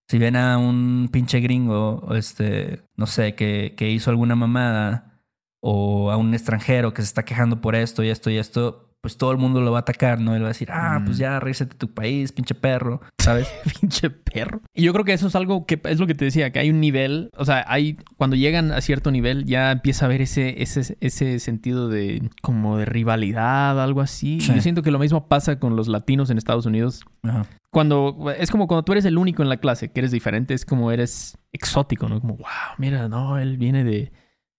si 0.08 0.18
ven 0.18 0.36
a 0.36 0.58
un 0.58 1.08
pinche 1.12 1.40
gringo, 1.40 2.08
este, 2.14 2.82
no 2.96 3.06
sé, 3.06 3.34
que, 3.34 3.74
que 3.76 3.90
hizo 3.90 4.10
alguna 4.10 4.36
mamada, 4.36 5.22
o 5.60 6.10
a 6.10 6.16
un 6.16 6.34
extranjero 6.34 6.94
que 6.94 7.02
se 7.02 7.06
está 7.08 7.24
quejando 7.24 7.60
por 7.60 7.74
esto 7.74 8.02
y 8.02 8.08
esto 8.08 8.30
y 8.30 8.38
esto, 8.38 8.87
pues 9.00 9.16
todo 9.16 9.30
el 9.32 9.38
mundo 9.38 9.60
lo 9.60 9.70
va 9.72 9.78
a 9.78 9.80
atacar, 9.80 10.20
¿no? 10.20 10.34
Él 10.34 10.42
va 10.42 10.46
a 10.46 10.48
decir, 10.48 10.68
ah, 10.72 10.98
Mm. 11.00 11.04
pues 11.04 11.18
ya, 11.18 11.38
regresate 11.40 11.74
a 11.74 11.78
tu 11.78 11.94
país, 11.94 12.32
pinche 12.32 12.54
perro, 12.54 13.00
¿sabes? 13.20 13.48
Pinche 13.80 14.10
perro. 14.10 14.60
Y 14.74 14.82
yo 14.82 14.92
creo 14.92 15.04
que 15.04 15.12
eso 15.12 15.28
es 15.28 15.34
algo 15.36 15.66
que 15.66 15.80
es 15.84 16.00
lo 16.00 16.06
que 16.06 16.14
te 16.14 16.24
decía, 16.24 16.50
que 16.50 16.58
hay 16.58 16.70
un 16.70 16.80
nivel, 16.80 17.30
o 17.36 17.44
sea, 17.44 17.64
hay 17.68 17.96
cuando 18.16 18.36
llegan 18.36 18.72
a 18.72 18.80
cierto 18.80 19.10
nivel 19.10 19.44
ya 19.44 19.70
empieza 19.70 20.04
a 20.04 20.06
haber 20.06 20.22
ese 20.22 20.62
ese 20.62 20.96
ese 21.00 21.38
sentido 21.38 21.88
de 21.88 22.28
como 22.42 22.76
de 22.76 22.84
rivalidad, 22.86 23.82
algo 23.82 24.00
así. 24.00 24.40
Sí. 24.40 24.52
Yo 24.54 24.60
siento 24.60 24.82
que 24.82 24.90
lo 24.90 24.98
mismo 24.98 25.28
pasa 25.28 25.58
con 25.58 25.76
los 25.76 25.88
latinos 25.88 26.30
en 26.30 26.38
Estados 26.38 26.66
Unidos. 26.66 27.04
Ajá. 27.22 27.46
Cuando 27.70 28.32
es 28.36 28.50
como 28.50 28.66
cuando 28.66 28.82
tú 28.82 28.92
eres 28.92 29.04
el 29.04 29.18
único 29.18 29.42
en 29.42 29.48
la 29.48 29.58
clase, 29.58 29.90
que 29.92 30.00
eres 30.00 30.10
diferente, 30.10 30.54
es 30.54 30.64
como 30.64 30.90
eres 30.90 31.36
exótico, 31.52 32.08
¿no? 32.08 32.20
Como, 32.20 32.36
wow, 32.36 32.46
mira, 32.78 33.08
no, 33.08 33.38
él 33.38 33.58
viene 33.58 33.84
de 33.84 34.10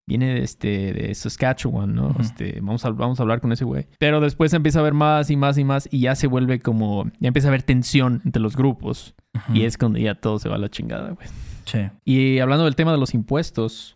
viene 0.09 0.33
de 0.33 0.41
este 0.41 0.91
de 0.91 1.13
Saskatchewan, 1.13 1.93
¿no? 1.93 2.15
Este, 2.19 2.59
vamos 2.61 2.83
a 2.83 2.89
vamos 2.89 3.19
a 3.19 3.23
hablar 3.23 3.41
con 3.41 3.51
ese 3.51 3.63
güey. 3.63 3.87
Pero 3.99 4.19
después 4.19 4.51
empieza 4.53 4.79
a 4.79 4.81
haber 4.81 4.95
más 4.95 5.29
y 5.29 5.37
más 5.37 5.59
y 5.59 5.63
más 5.63 5.87
y 5.91 6.01
ya 6.01 6.15
se 6.15 6.25
vuelve 6.25 6.59
como 6.59 7.05
ya 7.19 7.27
empieza 7.27 7.47
a 7.47 7.51
haber 7.51 7.61
tensión 7.61 8.21
entre 8.25 8.41
los 8.41 8.57
grupos. 8.57 9.13
Y 9.53 9.63
es 9.63 9.77
cuando 9.77 9.99
ya 9.99 10.15
todo 10.15 10.39
se 10.39 10.49
va 10.49 10.55
a 10.55 10.59
la 10.59 10.69
chingada, 10.69 11.11
güey. 11.11 11.27
Sí. 11.65 11.87
Y 12.03 12.39
hablando 12.39 12.65
del 12.65 12.75
tema 12.75 12.91
de 12.91 12.97
los 12.97 13.13
impuestos, 13.13 13.95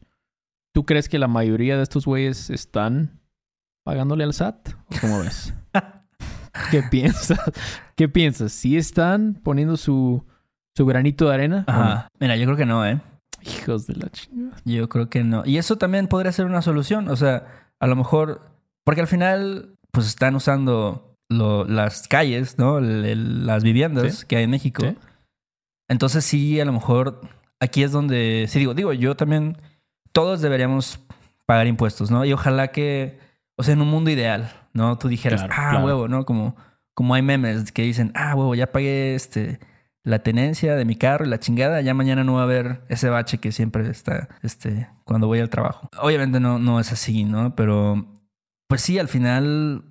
¿tú 0.71 0.85
crees 0.85 1.09
que 1.09 1.17
la 1.17 1.27
mayoría 1.27 1.75
de 1.75 1.83
estos 1.83 2.05
güeyes 2.05 2.51
están 2.51 3.19
pagándole 3.83 4.23
al 4.23 4.33
SAT? 4.33 4.69
¿O 4.69 5.01
cómo 5.01 5.19
ves? 5.19 5.53
¿Qué 6.71 6.83
piensas? 6.83 7.39
¿Qué 7.95 8.07
piensas? 8.07 8.51
¿Sí 8.51 8.77
están 8.77 9.33
poniendo 9.33 9.75
su, 9.75 10.23
su 10.77 10.85
granito 10.85 11.27
de 11.27 11.33
arena? 11.33 11.63
Ajá. 11.67 12.07
Mira, 12.19 12.35
yo 12.37 12.45
creo 12.45 12.57
que 12.57 12.67
no, 12.67 12.85
¿eh? 12.85 13.01
Hijos 13.45 13.87
de 13.87 13.95
la 13.95 14.09
chingada. 14.09 14.57
Yo 14.65 14.87
creo 14.89 15.09
que 15.09 15.23
no. 15.23 15.43
Y 15.45 15.57
eso 15.57 15.77
también 15.77 16.07
podría 16.07 16.31
ser 16.31 16.45
una 16.45 16.61
solución. 16.61 17.07
O 17.09 17.15
sea, 17.15 17.67
a 17.79 17.87
lo 17.87 17.95
mejor, 17.95 18.41
porque 18.83 19.01
al 19.01 19.07
final, 19.07 19.75
pues 19.91 20.07
están 20.07 20.35
usando 20.35 21.17
lo- 21.29 21.65
las 21.65 22.07
calles, 22.07 22.57
¿no? 22.57 22.79
Las 22.79 23.63
viviendas 23.63 24.19
Sí. 24.19 24.25
que 24.27 24.37
hay 24.37 24.43
en 24.43 24.51
México. 24.51 24.83
Sí. 24.85 24.97
Entonces 25.89 26.23
sí, 26.25 26.59
a 26.59 26.65
lo 26.65 26.73
mejor 26.73 27.21
aquí 27.59 27.83
es 27.83 27.91
donde, 27.91 28.45
sí 28.49 28.59
digo, 28.59 28.73
digo, 28.73 28.93
yo 28.93 29.15
también, 29.15 29.57
todos 30.11 30.41
deberíamos 30.41 30.99
pagar 31.45 31.67
impuestos, 31.67 32.09
¿no? 32.11 32.23
Y 32.25 32.33
ojalá 32.33 32.69
que, 32.69 33.19
o 33.57 33.63
sea, 33.63 33.73
en 33.73 33.81
un 33.81 33.89
mundo 33.89 34.09
ideal, 34.09 34.51
¿no? 34.73 34.97
Tú 34.97 35.07
dijeras, 35.07 35.41
Claro, 35.43 35.53
ah, 35.57 35.69
claro. 35.71 35.85
huevo, 35.85 36.07
¿no? 36.07 36.25
Como, 36.25 36.55
como 36.93 37.13
hay 37.15 37.21
memes 37.21 37.71
que 37.71 37.81
dicen, 37.83 38.11
ah, 38.15 38.33
huevo, 38.35 38.55
ya 38.55 38.71
pagué 38.71 39.15
este, 39.15 39.59
la 40.03 40.19
tenencia 40.19 40.75
de 40.75 40.85
mi 40.85 40.95
carro 40.95 41.25
y 41.25 41.29
la 41.29 41.39
chingada, 41.39 41.79
ya 41.81 41.93
mañana 41.93 42.23
no 42.23 42.33
va 42.33 42.41
a 42.41 42.43
haber 42.43 42.81
ese 42.89 43.09
bache 43.09 43.37
que 43.37 43.51
siempre 43.51 43.89
está, 43.89 44.27
este, 44.41 44.89
cuando 45.05 45.27
voy 45.27 45.39
al 45.39 45.49
trabajo. 45.49 45.89
Obviamente 46.01 46.39
no, 46.39 46.59
no 46.59 46.79
es 46.79 46.91
así, 46.91 47.23
¿no? 47.23 47.55
Pero, 47.55 48.05
pues 48.67 48.81
sí, 48.81 48.99
al 48.99 49.07
final 49.07 49.85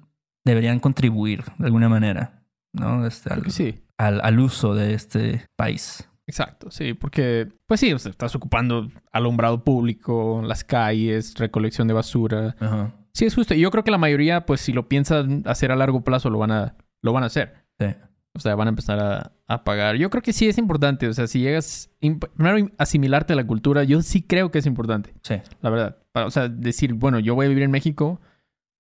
deberían 0.45 0.81
contribuir 0.81 1.45
de 1.59 1.67
alguna 1.67 1.89
manera, 1.89 2.43
¿no? 2.75 3.07
Este, 3.07 3.33
al- 3.33 3.51
sí. 3.51 3.83
al, 3.99 4.21
al 4.23 4.39
uso 4.41 4.75
de 4.75 4.95
este 4.95 5.47
país. 5.57 6.09
Exacto, 6.27 6.71
sí, 6.71 6.95
porque, 6.95 7.49
pues 7.67 7.81
sí, 7.81 7.93
o 7.93 7.99
sea, 7.99 8.11
estás 8.11 8.35
ocupando 8.37 8.91
alumbrado 9.13 9.65
público, 9.65 10.41
las 10.45 10.63
calles, 10.63 11.35
recolección 11.39 11.89
de 11.89 11.95
basura. 11.95 12.55
Ajá. 12.61 12.93
Sí, 13.13 13.25
es 13.27 13.35
justo. 13.35 13.55
Y 13.55 13.61
yo 13.61 13.71
creo 13.71 13.83
que 13.85 13.91
la 13.91 13.99
mayoría, 13.99 14.47
pues 14.47 14.61
si 14.61 14.73
lo 14.73 14.89
piensan 14.89 15.43
hacer 15.47 15.73
a 15.73 15.77
largo 15.77 16.03
plazo, 16.03 16.31
lo 16.31 16.39
van 16.39 16.51
a, 16.53 16.77
lo 17.03 17.13
van 17.13 17.25
a 17.25 17.27
hacer. 17.27 17.65
Sí. 17.79 17.87
O 18.35 18.41
sea, 18.41 18.55
van 18.55 18.69
a 18.69 18.71
empezar 18.71 18.99
a, 18.99 19.33
a 19.47 19.63
pagar. 19.65 19.97
Yo 19.97 20.09
creo 20.09 20.23
que 20.23 20.33
sí 20.33 20.49
es 20.49 20.57
importante. 20.59 21.07
O 21.07 21.13
sea, 21.13 21.27
si 21.27 21.41
llegas, 21.41 21.91
primero 22.01 22.71
asimilarte 22.79 23.35
a 23.35 23.37
la 23.37 23.47
cultura, 23.47 23.85
yo 23.85 24.01
sí 24.03 24.23
creo 24.23 24.51
que 24.51 24.59
es 24.59 24.67
importante, 24.67 25.13
Sí. 25.23 25.35
la 25.61 25.71
verdad. 25.71 25.99
Para- 26.13 26.27
o 26.27 26.31
sea, 26.31 26.49
decir, 26.49 26.95
bueno, 26.95 27.19
yo 27.19 27.35
voy 27.35 27.47
a 27.47 27.49
vivir 27.51 27.63
en 27.65 27.71
México, 27.71 28.21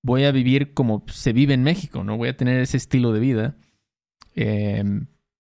voy 0.03 0.25
a 0.25 0.33
vivir 0.33 0.73
como 0.75 1.05
se 1.09 1.33
vive 1.35 1.53
en 1.55 1.63
México, 1.65 2.03
¿no? 2.03 2.17
Voy 2.17 2.29
a 2.31 2.37
tener 2.37 2.61
ese 2.61 2.77
estilo 2.77 3.13
de 3.13 3.21
vida. 3.21 3.57
eh, 4.35 4.83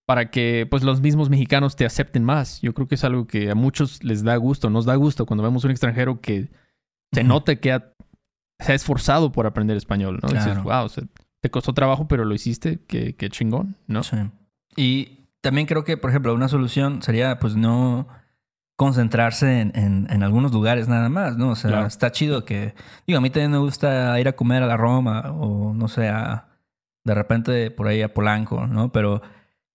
para 0.04 0.30
que 0.30 0.66
pues 0.68 0.82
los 0.82 1.00
mismos 1.00 1.30
mexicanos 1.30 1.76
te 1.76 1.86
acepten 1.86 2.24
más. 2.24 2.60
Yo 2.60 2.74
creo 2.74 2.86
que 2.88 2.96
es 2.96 3.04
algo 3.04 3.26
que 3.26 3.50
a 3.50 3.54
muchos 3.54 4.04
les 4.04 4.22
da 4.22 4.36
gusto, 4.36 4.68
nos 4.68 4.84
da 4.84 4.94
gusto 4.96 5.24
cuando 5.24 5.42
vemos 5.42 5.64
un 5.64 5.70
extranjero 5.70 6.20
que 6.20 6.50
se 7.12 7.24
nota 7.24 7.56
que 7.56 7.72
ha- 7.72 7.94
se 8.58 8.72
ha 8.72 8.74
esforzado 8.74 9.32
por 9.32 9.46
aprender 9.46 9.76
español, 9.78 10.18
¿no? 10.22 10.28
Dices, 10.28 10.44
Claro. 10.44 10.62
wow, 10.64 10.84
o 10.84 10.88
sea, 10.90 11.04
te 11.42 11.50
costó 11.50 11.74
trabajo, 11.74 12.08
pero 12.08 12.24
lo 12.24 12.34
hiciste, 12.34 12.80
qué, 12.86 13.14
qué 13.16 13.28
chingón, 13.28 13.76
¿no? 13.86 14.02
Sí. 14.02 14.16
Y 14.76 15.26
también 15.42 15.66
creo 15.66 15.84
que, 15.84 15.96
por 15.98 16.08
ejemplo, 16.08 16.32
una 16.34 16.48
solución 16.48 17.02
sería 17.02 17.38
pues 17.38 17.56
no 17.56 18.06
concentrarse 18.76 19.60
en, 19.60 19.72
en- 19.74 20.06
en 20.10 20.22
algunos 20.22 20.52
lugares 20.52 20.88
nada 20.88 21.08
más, 21.08 21.36
¿no? 21.36 21.50
O 21.50 21.56
sea, 21.56 21.70
Claro. 21.70 21.86
está 21.86 22.10
chido 22.10 22.44
que... 22.44 22.74
Digo, 23.06 23.18
a 23.18 23.20
mí 23.20 23.30
también 23.30 23.50
me 23.50 23.58
gusta 23.58 24.18
ir 24.18 24.28
a 24.28 24.32
comer 24.32 24.62
a 24.62 24.66
la 24.66 24.76
Roma 24.76 25.30
o 25.32 25.74
no 25.74 25.88
sé, 25.88 26.08
a, 26.08 26.48
de 27.04 27.14
repente 27.14 27.70
por 27.70 27.86
ahí 27.86 28.02
a 28.02 28.14
Polanco, 28.14 28.66
¿no? 28.66 28.90
Pero, 28.92 29.20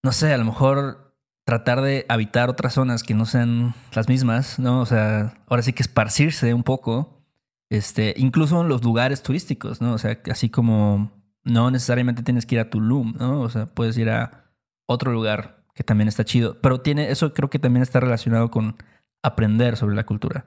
no 0.04 0.12
sé, 0.12 0.34
a 0.34 0.38
lo 0.38 0.46
mejor 0.46 1.16
tratar 1.46 1.82
de 1.82 2.06
habitar 2.10 2.50
otras 2.50 2.74
zonas 2.74 3.04
que 3.04 3.14
no 3.14 3.26
sean 3.26 3.74
las 3.94 4.10
mismas, 4.10 4.60
¿no? 4.60 4.82
O 4.82 4.86
sea, 4.86 5.36
ahora 5.48 5.62
sí 5.64 5.74
que 5.74 5.84
esparcirse 5.84 6.54
un 6.54 6.64
poco, 6.64 7.22
este, 7.70 8.14
incluso 8.18 8.62
en 8.62 8.68
los 8.68 8.84
lugares 8.84 9.22
turísticos, 9.24 9.80
¿no? 9.82 9.94
O 9.94 9.98
sea, 9.98 10.20
así 10.30 10.50
como 10.50 11.12
no 11.48 11.72
necesariamente 11.72 12.24
tienes 12.24 12.46
que 12.46 12.56
ir 12.56 12.62
a 12.62 12.70
Tulum, 12.70 13.14
¿no? 13.18 13.42
O 13.42 13.50
sea, 13.50 13.68
puedes 13.68 13.98
ir 13.98 14.10
a 14.10 14.52
otro 14.88 15.12
lugar 15.12 15.64
que 15.74 15.84
también 15.84 16.08
está 16.08 16.26
chido. 16.26 16.60
Pero 16.62 16.82
tiene, 16.82 17.10
eso 17.10 17.34
creo 17.34 17.50
que 17.50 17.60
también 17.60 17.84
está 17.84 18.00
relacionado 18.00 18.52
con 18.52 18.76
aprender 19.24 19.78
sobre 19.78 19.96
la 19.96 20.06
cultura, 20.06 20.46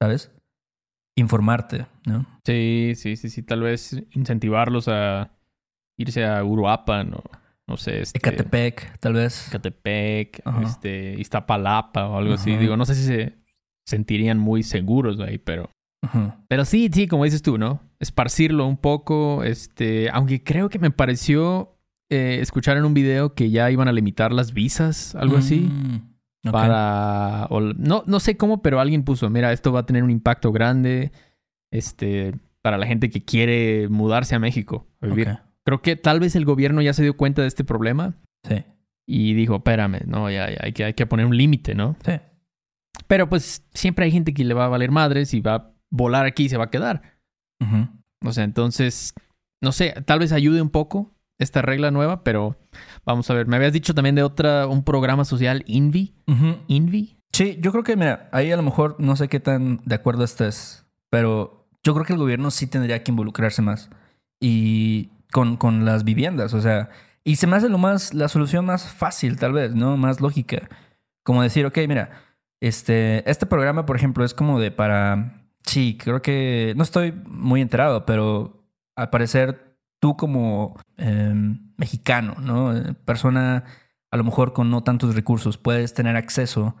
¿sabes? 0.00 0.32
Informarte, 1.16 1.86
¿no? 2.06 2.26
Sí, 2.44 2.94
sí, 2.96 3.16
sí, 3.16 3.30
sí. 3.30 3.42
Tal 3.42 3.62
vez 3.62 4.02
incentivarlos 4.12 4.88
a 4.88 5.30
irse 5.96 6.24
a 6.24 6.42
Uruapan 6.42 7.14
o, 7.14 7.22
no 7.68 7.76
sé, 7.76 8.00
este... 8.00 8.18
Ecatepec, 8.18 8.98
tal 8.98 9.12
vez. 9.14 9.48
Ecatepec, 9.48 10.40
Ajá. 10.44 10.62
este, 10.62 11.14
Iztapalapa 11.18 12.08
o 12.08 12.18
algo 12.18 12.34
así. 12.34 12.56
Digo, 12.56 12.76
no 12.76 12.84
sé 12.84 12.96
si 12.96 13.04
se 13.04 13.38
sentirían 13.86 14.38
muy 14.38 14.62
seguros 14.62 15.20
ahí, 15.20 15.38
pero... 15.38 15.70
Pero 16.48 16.64
sí, 16.64 16.88
sí, 16.92 17.06
como 17.06 17.24
dices 17.24 17.42
tú, 17.42 17.58
¿no? 17.58 17.80
Esparcirlo 18.00 18.66
un 18.66 18.76
poco, 18.76 19.44
este... 19.44 20.10
Aunque 20.10 20.42
creo 20.42 20.68
que 20.68 20.78
me 20.78 20.90
pareció 20.90 21.76
eh, 22.10 22.38
escuchar 22.40 22.76
en 22.76 22.84
un 22.84 22.94
video 22.94 23.34
que 23.34 23.50
ya 23.50 23.70
iban 23.70 23.88
a 23.88 23.92
limitar 23.92 24.32
las 24.32 24.52
visas, 24.52 25.14
algo 25.14 25.36
así. 25.36 25.60
Mm. 26.42 26.50
Para... 26.50 27.46
o- 27.50 27.60
no, 27.60 28.02
no 28.06 28.20
sé 28.20 28.36
cómo, 28.36 28.60
pero 28.62 28.80
alguien 28.80 29.02
puso, 29.04 29.30
mira, 29.30 29.52
esto 29.52 29.72
va 29.72 29.80
a 29.80 29.86
tener 29.86 30.02
un 30.04 30.10
impacto 30.10 30.52
grande, 30.52 31.12
este... 31.70 32.34
Para 32.62 32.78
la 32.78 32.86
gente 32.86 33.10
que 33.10 33.22
quiere 33.22 33.88
mudarse 33.90 34.34
a 34.34 34.38
México 34.38 34.86
a 35.02 35.06
vivir. 35.06 35.38
Creo 35.66 35.82
que 35.82 35.96
tal 35.96 36.18
vez 36.18 36.34
el 36.34 36.46
gobierno 36.46 36.80
ya 36.80 36.94
se 36.94 37.02
dio 37.02 37.14
cuenta 37.14 37.42
de 37.42 37.48
este 37.48 37.62
problema 37.62 38.16
Sí, 38.48 38.64
y 39.06 39.34
dijo, 39.34 39.56
espérame, 39.56 40.00
no, 40.06 40.30
ya, 40.30 40.48
ya 40.50 40.56
hay, 40.62 40.72
que, 40.72 40.84
hay 40.84 40.94
que 40.94 41.04
poner 41.04 41.26
un 41.26 41.36
límite, 41.36 41.74
¿no? 41.74 41.96
sí. 42.04 42.12
Pero 43.06 43.28
pues 43.28 43.66
siempre 43.74 44.06
hay 44.06 44.12
gente 44.12 44.32
que 44.32 44.44
le 44.44 44.54
va 44.54 44.64
a 44.64 44.68
valer 44.68 44.90
madres 44.92 45.34
y 45.34 45.40
va 45.40 45.73
volar 45.90 46.26
aquí 46.26 46.44
y 46.44 46.48
se 46.48 46.56
va 46.56 46.64
a 46.64 46.70
quedar. 46.70 47.18
O 48.24 48.32
sea, 48.32 48.44
entonces, 48.44 49.14
no 49.62 49.72
sé, 49.72 49.94
tal 50.04 50.18
vez 50.18 50.32
ayude 50.32 50.60
un 50.60 50.70
poco 50.70 51.12
esta 51.38 51.62
regla 51.62 51.90
nueva, 51.90 52.22
pero 52.24 52.56
vamos 53.04 53.28
a 53.30 53.34
ver. 53.34 53.46
Me 53.46 53.56
habías 53.56 53.72
dicho 53.72 53.94
también 53.94 54.14
de 54.14 54.22
otra, 54.22 54.66
un 54.66 54.84
programa 54.84 55.24
social, 55.24 55.64
Invi. 55.66 56.14
Invi. 56.68 57.18
Sí, 57.32 57.58
yo 57.60 57.72
creo 57.72 57.82
que, 57.82 57.96
mira, 57.96 58.28
ahí 58.32 58.52
a 58.52 58.56
lo 58.56 58.62
mejor 58.62 58.96
no 58.98 59.16
sé 59.16 59.28
qué 59.28 59.40
tan 59.40 59.80
de 59.84 59.94
acuerdo 59.94 60.24
estés, 60.24 60.86
pero 61.10 61.66
yo 61.82 61.94
creo 61.94 62.06
que 62.06 62.12
el 62.12 62.18
gobierno 62.18 62.50
sí 62.50 62.66
tendría 62.66 63.02
que 63.02 63.10
involucrarse 63.10 63.62
más. 63.62 63.90
Y 64.40 65.10
con, 65.32 65.56
con 65.56 65.84
las 65.84 66.04
viviendas, 66.04 66.54
o 66.54 66.60
sea, 66.60 66.90
y 67.24 67.36
se 67.36 67.46
me 67.46 67.56
hace 67.56 67.68
lo 67.68 67.78
más, 67.78 68.12
la 68.12 68.28
solución 68.28 68.66
más 68.66 68.92
fácil, 68.92 69.38
tal 69.38 69.52
vez, 69.52 69.74
¿no? 69.74 69.96
Más 69.96 70.20
lógica. 70.20 70.68
Como 71.24 71.42
decir, 71.42 71.64
ok, 71.64 71.78
mira, 71.88 72.10
este, 72.60 73.28
este 73.28 73.46
programa, 73.46 73.86
por 73.86 73.96
ejemplo, 73.96 74.24
es 74.24 74.34
como 74.34 74.60
de 74.60 74.70
para. 74.70 75.43
Sí, 75.64 75.98
creo 75.98 76.22
que. 76.22 76.74
No 76.76 76.82
estoy 76.82 77.12
muy 77.26 77.60
enterado, 77.60 78.06
pero 78.06 78.64
al 78.96 79.10
parecer 79.10 79.78
tú 80.00 80.16
como 80.16 80.78
eh, 80.98 81.32
mexicano, 81.76 82.36
¿no? 82.40 82.74
Persona 83.04 83.64
a 84.10 84.16
lo 84.16 84.22
mejor 84.24 84.52
con 84.52 84.70
no 84.70 84.84
tantos 84.84 85.14
recursos, 85.16 85.58
puedes 85.58 85.92
tener 85.92 86.14
acceso 86.14 86.76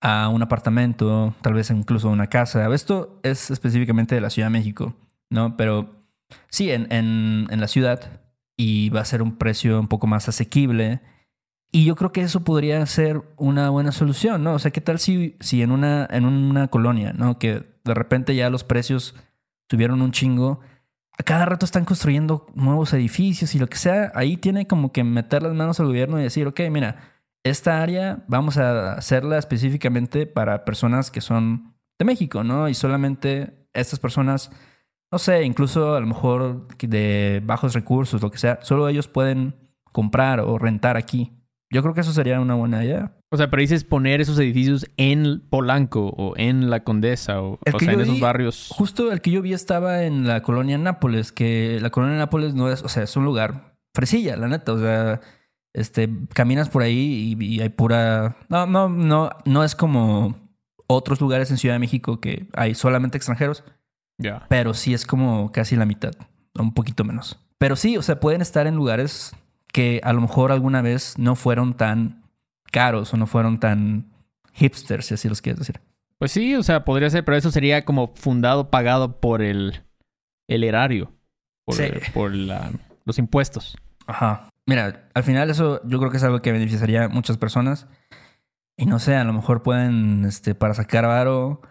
a 0.00 0.28
un 0.28 0.42
apartamento, 0.42 1.34
tal 1.40 1.54
vez 1.54 1.70
incluso 1.70 2.08
a 2.08 2.12
una 2.12 2.26
casa. 2.26 2.72
Esto 2.74 3.20
es 3.22 3.50
específicamente 3.50 4.14
de 4.16 4.20
la 4.20 4.30
Ciudad 4.30 4.48
de 4.48 4.58
México, 4.58 4.96
¿no? 5.30 5.56
Pero 5.56 6.02
sí, 6.50 6.72
en, 6.72 6.92
en, 6.92 7.46
en 7.50 7.60
la 7.60 7.68
ciudad 7.68 8.20
y 8.56 8.90
va 8.90 9.00
a 9.00 9.04
ser 9.04 9.22
un 9.22 9.36
precio 9.36 9.78
un 9.78 9.88
poco 9.88 10.06
más 10.06 10.28
asequible. 10.28 11.00
Y 11.70 11.84
yo 11.84 11.96
creo 11.96 12.12
que 12.12 12.22
eso 12.22 12.44
podría 12.44 12.84
ser 12.86 13.22
una 13.36 13.70
buena 13.70 13.92
solución, 13.92 14.42
¿no? 14.42 14.54
O 14.54 14.58
sea, 14.58 14.70
¿qué 14.70 14.80
tal 14.80 14.98
si, 14.98 15.36
si 15.40 15.62
en, 15.62 15.70
una, 15.70 16.08
en 16.10 16.24
una 16.24 16.68
colonia, 16.68 17.12
¿no? 17.12 17.38
Que 17.38 17.73
de 17.84 17.94
repente 17.94 18.34
ya 18.34 18.50
los 18.50 18.64
precios 18.64 19.14
subieron 19.68 20.02
un 20.02 20.12
chingo. 20.12 20.60
A 21.16 21.22
cada 21.22 21.46
rato 21.46 21.64
están 21.64 21.84
construyendo 21.84 22.46
nuevos 22.54 22.92
edificios 22.92 23.54
y 23.54 23.58
lo 23.58 23.68
que 23.68 23.76
sea. 23.76 24.10
Ahí 24.14 24.36
tiene 24.36 24.66
como 24.66 24.92
que 24.92 25.04
meter 25.04 25.42
las 25.42 25.54
manos 25.54 25.78
al 25.80 25.86
gobierno 25.86 26.18
y 26.18 26.22
decir, 26.22 26.46
ok, 26.46 26.60
mira, 26.70 27.14
esta 27.44 27.82
área 27.82 28.24
vamos 28.26 28.56
a 28.56 28.94
hacerla 28.94 29.38
específicamente 29.38 30.26
para 30.26 30.64
personas 30.64 31.10
que 31.10 31.20
son 31.20 31.74
de 31.98 32.04
México, 32.04 32.42
¿no? 32.42 32.68
Y 32.68 32.74
solamente 32.74 33.68
estas 33.74 34.00
personas, 34.00 34.50
no 35.12 35.18
sé, 35.18 35.44
incluso 35.44 35.94
a 35.94 36.00
lo 36.00 36.06
mejor 36.06 36.66
de 36.78 37.42
bajos 37.44 37.74
recursos, 37.74 38.22
lo 38.22 38.30
que 38.30 38.38
sea, 38.38 38.58
solo 38.62 38.88
ellos 38.88 39.08
pueden 39.08 39.54
comprar 39.92 40.40
o 40.40 40.58
rentar 40.58 40.96
aquí. 40.96 41.32
Yo 41.72 41.82
creo 41.82 41.94
que 41.94 42.02
eso 42.02 42.12
sería 42.12 42.40
una 42.40 42.54
buena 42.54 42.84
idea. 42.84 43.16
O 43.32 43.36
sea, 43.36 43.50
pero 43.50 43.60
dices 43.60 43.82
poner 43.84 44.20
esos 44.20 44.38
edificios 44.38 44.86
en 44.96 45.40
Polanco 45.50 46.08
o 46.16 46.34
en 46.36 46.70
La 46.70 46.84
Condesa 46.84 47.40
o, 47.42 47.58
sea, 47.64 47.92
en 47.92 48.00
esos 48.00 48.14
vi- 48.14 48.20
barrios. 48.20 48.68
Justo 48.70 49.10
el 49.10 49.20
que 49.20 49.32
yo 49.32 49.42
vi 49.42 49.52
estaba 49.54 50.04
en 50.04 50.26
la 50.28 50.42
colonia 50.42 50.78
Nápoles, 50.78 51.32
que 51.32 51.78
la 51.80 51.90
colonia 51.90 52.16
Nápoles 52.16 52.54
no 52.54 52.70
es, 52.70 52.82
o 52.82 52.88
sea, 52.88 53.02
es 53.02 53.16
un 53.16 53.24
lugar 53.24 53.76
fresilla, 53.94 54.36
la 54.36 54.46
neta. 54.46 54.72
O 54.72 54.78
sea, 54.78 55.20
este, 55.72 56.08
caminas 56.32 56.68
por 56.68 56.82
ahí 56.82 57.34
y, 57.38 57.44
y 57.44 57.60
hay 57.60 57.70
pura. 57.70 58.36
No, 58.48 58.66
no, 58.66 58.88
no, 58.88 59.30
no 59.44 59.64
es 59.64 59.74
como 59.74 60.36
otros 60.86 61.20
lugares 61.20 61.50
en 61.50 61.56
Ciudad 61.56 61.74
de 61.74 61.80
México 61.80 62.20
que 62.20 62.46
hay 62.52 62.74
solamente 62.76 63.16
extranjeros, 63.16 63.64
Ya. 64.18 64.46
pero 64.48 64.74
sí 64.74 64.94
es 64.94 65.06
como 65.06 65.50
casi 65.50 65.74
la 65.74 65.86
mitad, 65.86 66.12
un 66.56 66.72
poquito 66.74 67.02
menos. 67.04 67.40
Pero 67.58 67.74
sí, 67.74 67.96
o 67.96 68.02
sea, 68.02 68.20
pueden 68.20 68.42
estar 68.42 68.66
en 68.68 68.76
lugares 68.76 69.34
que 69.74 70.00
a 70.04 70.12
lo 70.12 70.20
mejor 70.20 70.52
alguna 70.52 70.82
vez 70.82 71.18
no 71.18 71.34
fueron 71.34 71.74
tan 71.74 72.22
caros 72.70 73.12
o 73.12 73.16
no 73.16 73.26
fueron 73.26 73.58
tan 73.58 74.06
hipsters, 74.52 75.06
si 75.06 75.14
así 75.14 75.28
los 75.28 75.42
quieres 75.42 75.58
decir. 75.58 75.80
Pues 76.18 76.30
sí, 76.30 76.54
o 76.54 76.62
sea, 76.62 76.84
podría 76.84 77.10
ser, 77.10 77.24
pero 77.24 77.36
eso 77.36 77.50
sería 77.50 77.84
como 77.84 78.14
fundado, 78.14 78.70
pagado 78.70 79.18
por 79.20 79.42
el, 79.42 79.82
el 80.48 80.62
erario, 80.62 81.10
por, 81.64 81.74
Sí. 81.74 81.84
por 82.14 82.32
la- 82.32 82.70
los 83.04 83.18
impuestos. 83.18 83.76
Ajá. 84.06 84.48
Mira, 84.64 85.08
al 85.12 85.24
final 85.24 85.50
eso 85.50 85.80
yo 85.84 85.98
creo 85.98 86.10
que 86.12 86.18
es 86.18 86.22
algo 86.24 86.40
que 86.40 86.52
beneficiaría 86.52 87.04
a 87.04 87.08
muchas 87.08 87.36
personas. 87.36 87.88
Y 88.76 88.86
no 88.86 89.00
sé, 89.00 89.16
a 89.16 89.24
lo 89.24 89.32
mejor 89.32 89.62
pueden, 89.64 90.24
este, 90.24 90.54
para 90.54 90.74
sacar 90.74 91.04
varo, 91.06 91.62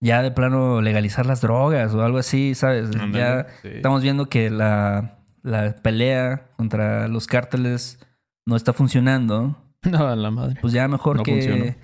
ya 0.00 0.22
de 0.22 0.30
plano 0.30 0.80
legalizar 0.80 1.26
las 1.26 1.42
drogas 1.42 1.92
o 1.94 2.02
algo 2.02 2.16
así, 2.18 2.54
¿sabes? 2.54 2.90
Ya 3.12 3.46
Sí. 3.60 3.68
estamos 3.74 4.02
viendo 4.02 4.30
que 4.30 4.48
la, 4.50 5.18
la 5.42 5.74
pelea 5.76 6.48
contra 6.56 7.08
los 7.08 7.26
cárteles 7.26 7.98
no 8.46 8.56
está 8.56 8.72
funcionando. 8.72 9.58
No, 9.84 10.14
la 10.14 10.30
madre. 10.30 10.58
Pues 10.60 10.72
ya 10.72 10.86
mejor 10.86 11.16
No 11.16 11.22
que, 11.24 11.32
funcionó. 11.32 11.74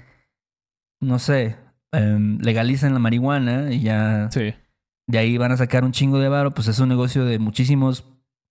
no 1.01 1.19
sé, 1.19 1.57
em, 1.91 2.39
legalicen 2.39 2.93
la 2.93 3.01
marihuana 3.01 3.73
y 3.73 3.81
ya 3.81 4.29
Sí. 4.31 4.55
de 5.09 5.19
ahí 5.19 5.37
van 5.37 5.51
a 5.51 5.57
sacar 5.57 5.83
un 5.85 5.91
chingo 5.91 6.21
de 6.21 6.29
varo, 6.29 6.53
pues 6.53 6.69
es 6.69 6.79
un 6.79 6.89
negocio 6.89 7.25
de 7.25 7.41
muchísimos 7.41 8.05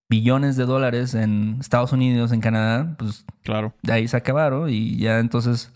billones 0.09 0.57
de 0.57 0.65
dólares 0.65 1.13
en 1.15 1.57
Estados 1.61 1.93
Unidos, 1.93 2.33
en 2.33 2.41
Canadá, 2.41 2.95
pues 2.97 3.25
Claro. 3.43 3.73
de 3.83 3.93
ahí 3.93 4.07
saca 4.09 4.33
varo 4.33 4.67
y 4.67 4.97
ya 4.97 5.19
entonces... 5.19 5.71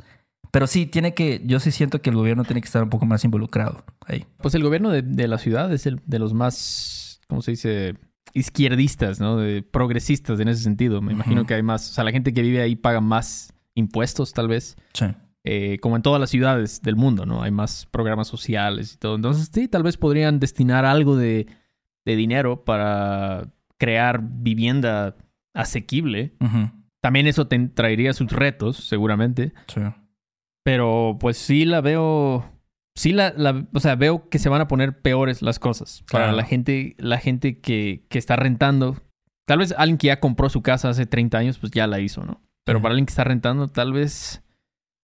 Pero 0.52 0.68
sí, 0.68 0.86
tiene 0.86 1.14
que, 1.14 1.42
yo 1.46 1.62
sí 1.62 1.72
siento 1.72 2.02
que 2.02 2.10
el 2.10 2.18
gobierno 2.18 2.44
tiene 2.44 2.60
que 2.60 2.66
estar 2.66 2.84
un 2.84 2.90
poco 2.90 3.06
más 3.06 3.24
involucrado 3.24 3.86
ahí. 4.06 4.26
Pues 4.40 4.54
el 4.54 4.64
gobierno 4.64 4.90
de, 4.90 5.02
de 5.02 5.30
la 5.30 5.38
ciudad 5.38 5.72
es 5.72 5.86
el 5.86 6.02
de 6.06 6.20
los 6.20 6.34
más, 6.34 7.22
¿cómo 7.30 7.42
se 7.42 7.52
dice? 7.52 7.96
Izquierdistas, 8.34 9.20
¿no? 9.20 9.38
De 9.38 9.62
progresistas 9.64 10.40
en 10.40 10.48
ese 10.48 10.64
sentido. 10.64 11.02
Me 11.02 11.14
imagino 11.14 11.46
que 11.46 11.54
hay 11.54 11.64
más, 11.64 11.90
o 11.90 11.94
sea, 11.94 12.04
la 12.04 12.12
gente 12.12 12.34
que 12.34 12.42
vive 12.42 12.62
ahí 12.62 12.76
paga 12.76 13.02
más 13.02 13.54
impuestos, 13.76 14.34
tal 14.34 14.48
vez. 14.48 14.76
Sí. 14.94 15.06
eh, 15.44 15.80
como 15.82 15.96
en 15.96 16.02
todas 16.02 16.20
las 16.22 16.30
ciudades 16.30 16.82
del 16.82 16.96
mundo, 16.96 17.26
¿no? 17.26 17.42
Hay 17.42 17.52
más 17.52 17.88
programas 17.92 18.28
sociales 18.28 18.94
y 18.94 18.98
todo. 18.98 19.16
Entonces, 19.16 19.50
sí, 19.52 19.68
tal 19.68 19.84
vez 19.84 19.98
podrían 19.98 20.40
destinar 20.40 20.86
algo 20.86 21.16
de, 21.18 21.48
de 22.06 22.16
dinero 22.16 22.64
para 22.64 23.52
crear 23.78 24.22
vivienda 24.24 25.16
asequible. 25.54 26.36
También 27.02 27.26
eso 27.28 27.48
te 27.48 27.58
traería 27.70 28.14
sus 28.14 28.32
retos, 28.32 28.78
seguramente. 28.78 29.54
Sí. 29.68 29.82
Pero 30.64 31.18
pues 31.20 31.38
sí 31.38 31.66
la 31.66 31.82
veo. 31.82 32.46
Sí 32.96 33.14
la, 33.14 33.34
la- 33.38 33.66
o 33.74 33.80
sea, 33.80 33.96
veo 33.96 34.28
que 34.30 34.40
se 34.40 34.50
van 34.50 34.62
a 34.62 34.68
poner 34.68 35.02
peores 35.02 35.42
las 35.42 35.60
cosas. 35.60 36.04
Para 36.12 36.26
Claro. 36.26 36.38
la 36.38 36.44
gente, 36.44 36.96
la 36.98 37.18
gente 37.20 37.60
que, 37.60 38.06
que 38.10 38.18
está 38.20 38.36
rentando. 38.36 38.98
Tal 39.48 39.60
vez 39.60 39.74
alguien 39.78 39.98
que 39.98 40.08
ya 40.08 40.20
compró 40.20 40.50
su 40.50 40.62
casa 40.62 40.90
hace 40.90 41.06
30 41.06 41.38
años, 41.38 41.58
pues 41.58 41.72
ya 41.72 41.88
la 41.88 42.00
hizo, 42.00 42.24
¿no? 42.24 42.42
Pero 42.66 42.80
Sí. 42.80 42.84
para 42.84 42.92
alguien 42.94 43.06
que 43.06 43.12
está 43.12 43.24
rentando, 43.24 43.68
tal 43.70 43.94
vez 43.94 44.44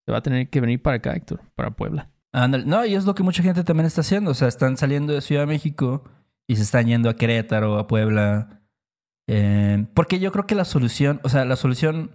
se 0.06 0.12
va 0.12 0.18
a 0.18 0.22
tener 0.22 0.48
que 0.48 0.60
venir 0.60 0.80
para 0.82 0.96
acá, 0.98 1.14
Héctor, 1.14 1.40
para 1.54 1.70
Puebla. 1.72 2.10
Ándale. 2.32 2.64
No, 2.66 2.84
y 2.84 2.94
es 2.94 3.04
lo 3.04 3.14
que 3.14 3.22
mucha 3.22 3.42
gente 3.42 3.64
también 3.64 3.86
está 3.86 4.02
haciendo. 4.02 4.30
O 4.30 4.34
sea, 4.34 4.48
están 4.48 4.76
saliendo 4.76 5.12
de 5.12 5.20
Ciudad 5.22 5.42
de 5.42 5.46
México 5.46 6.04
y 6.46 6.56
se 6.56 6.62
están 6.62 6.86
yendo 6.86 7.08
a 7.10 7.16
Querétaro, 7.16 7.78
a 7.78 7.86
Puebla. 7.86 8.60
Eh, 9.28 9.86
porque 9.94 10.20
yo 10.20 10.30
creo 10.32 10.46
que 10.46 10.54
la 10.54 10.64
solución, 10.64 11.20
o 11.24 11.28
sea, 11.28 11.44
la 11.44 11.56
solución 11.56 12.12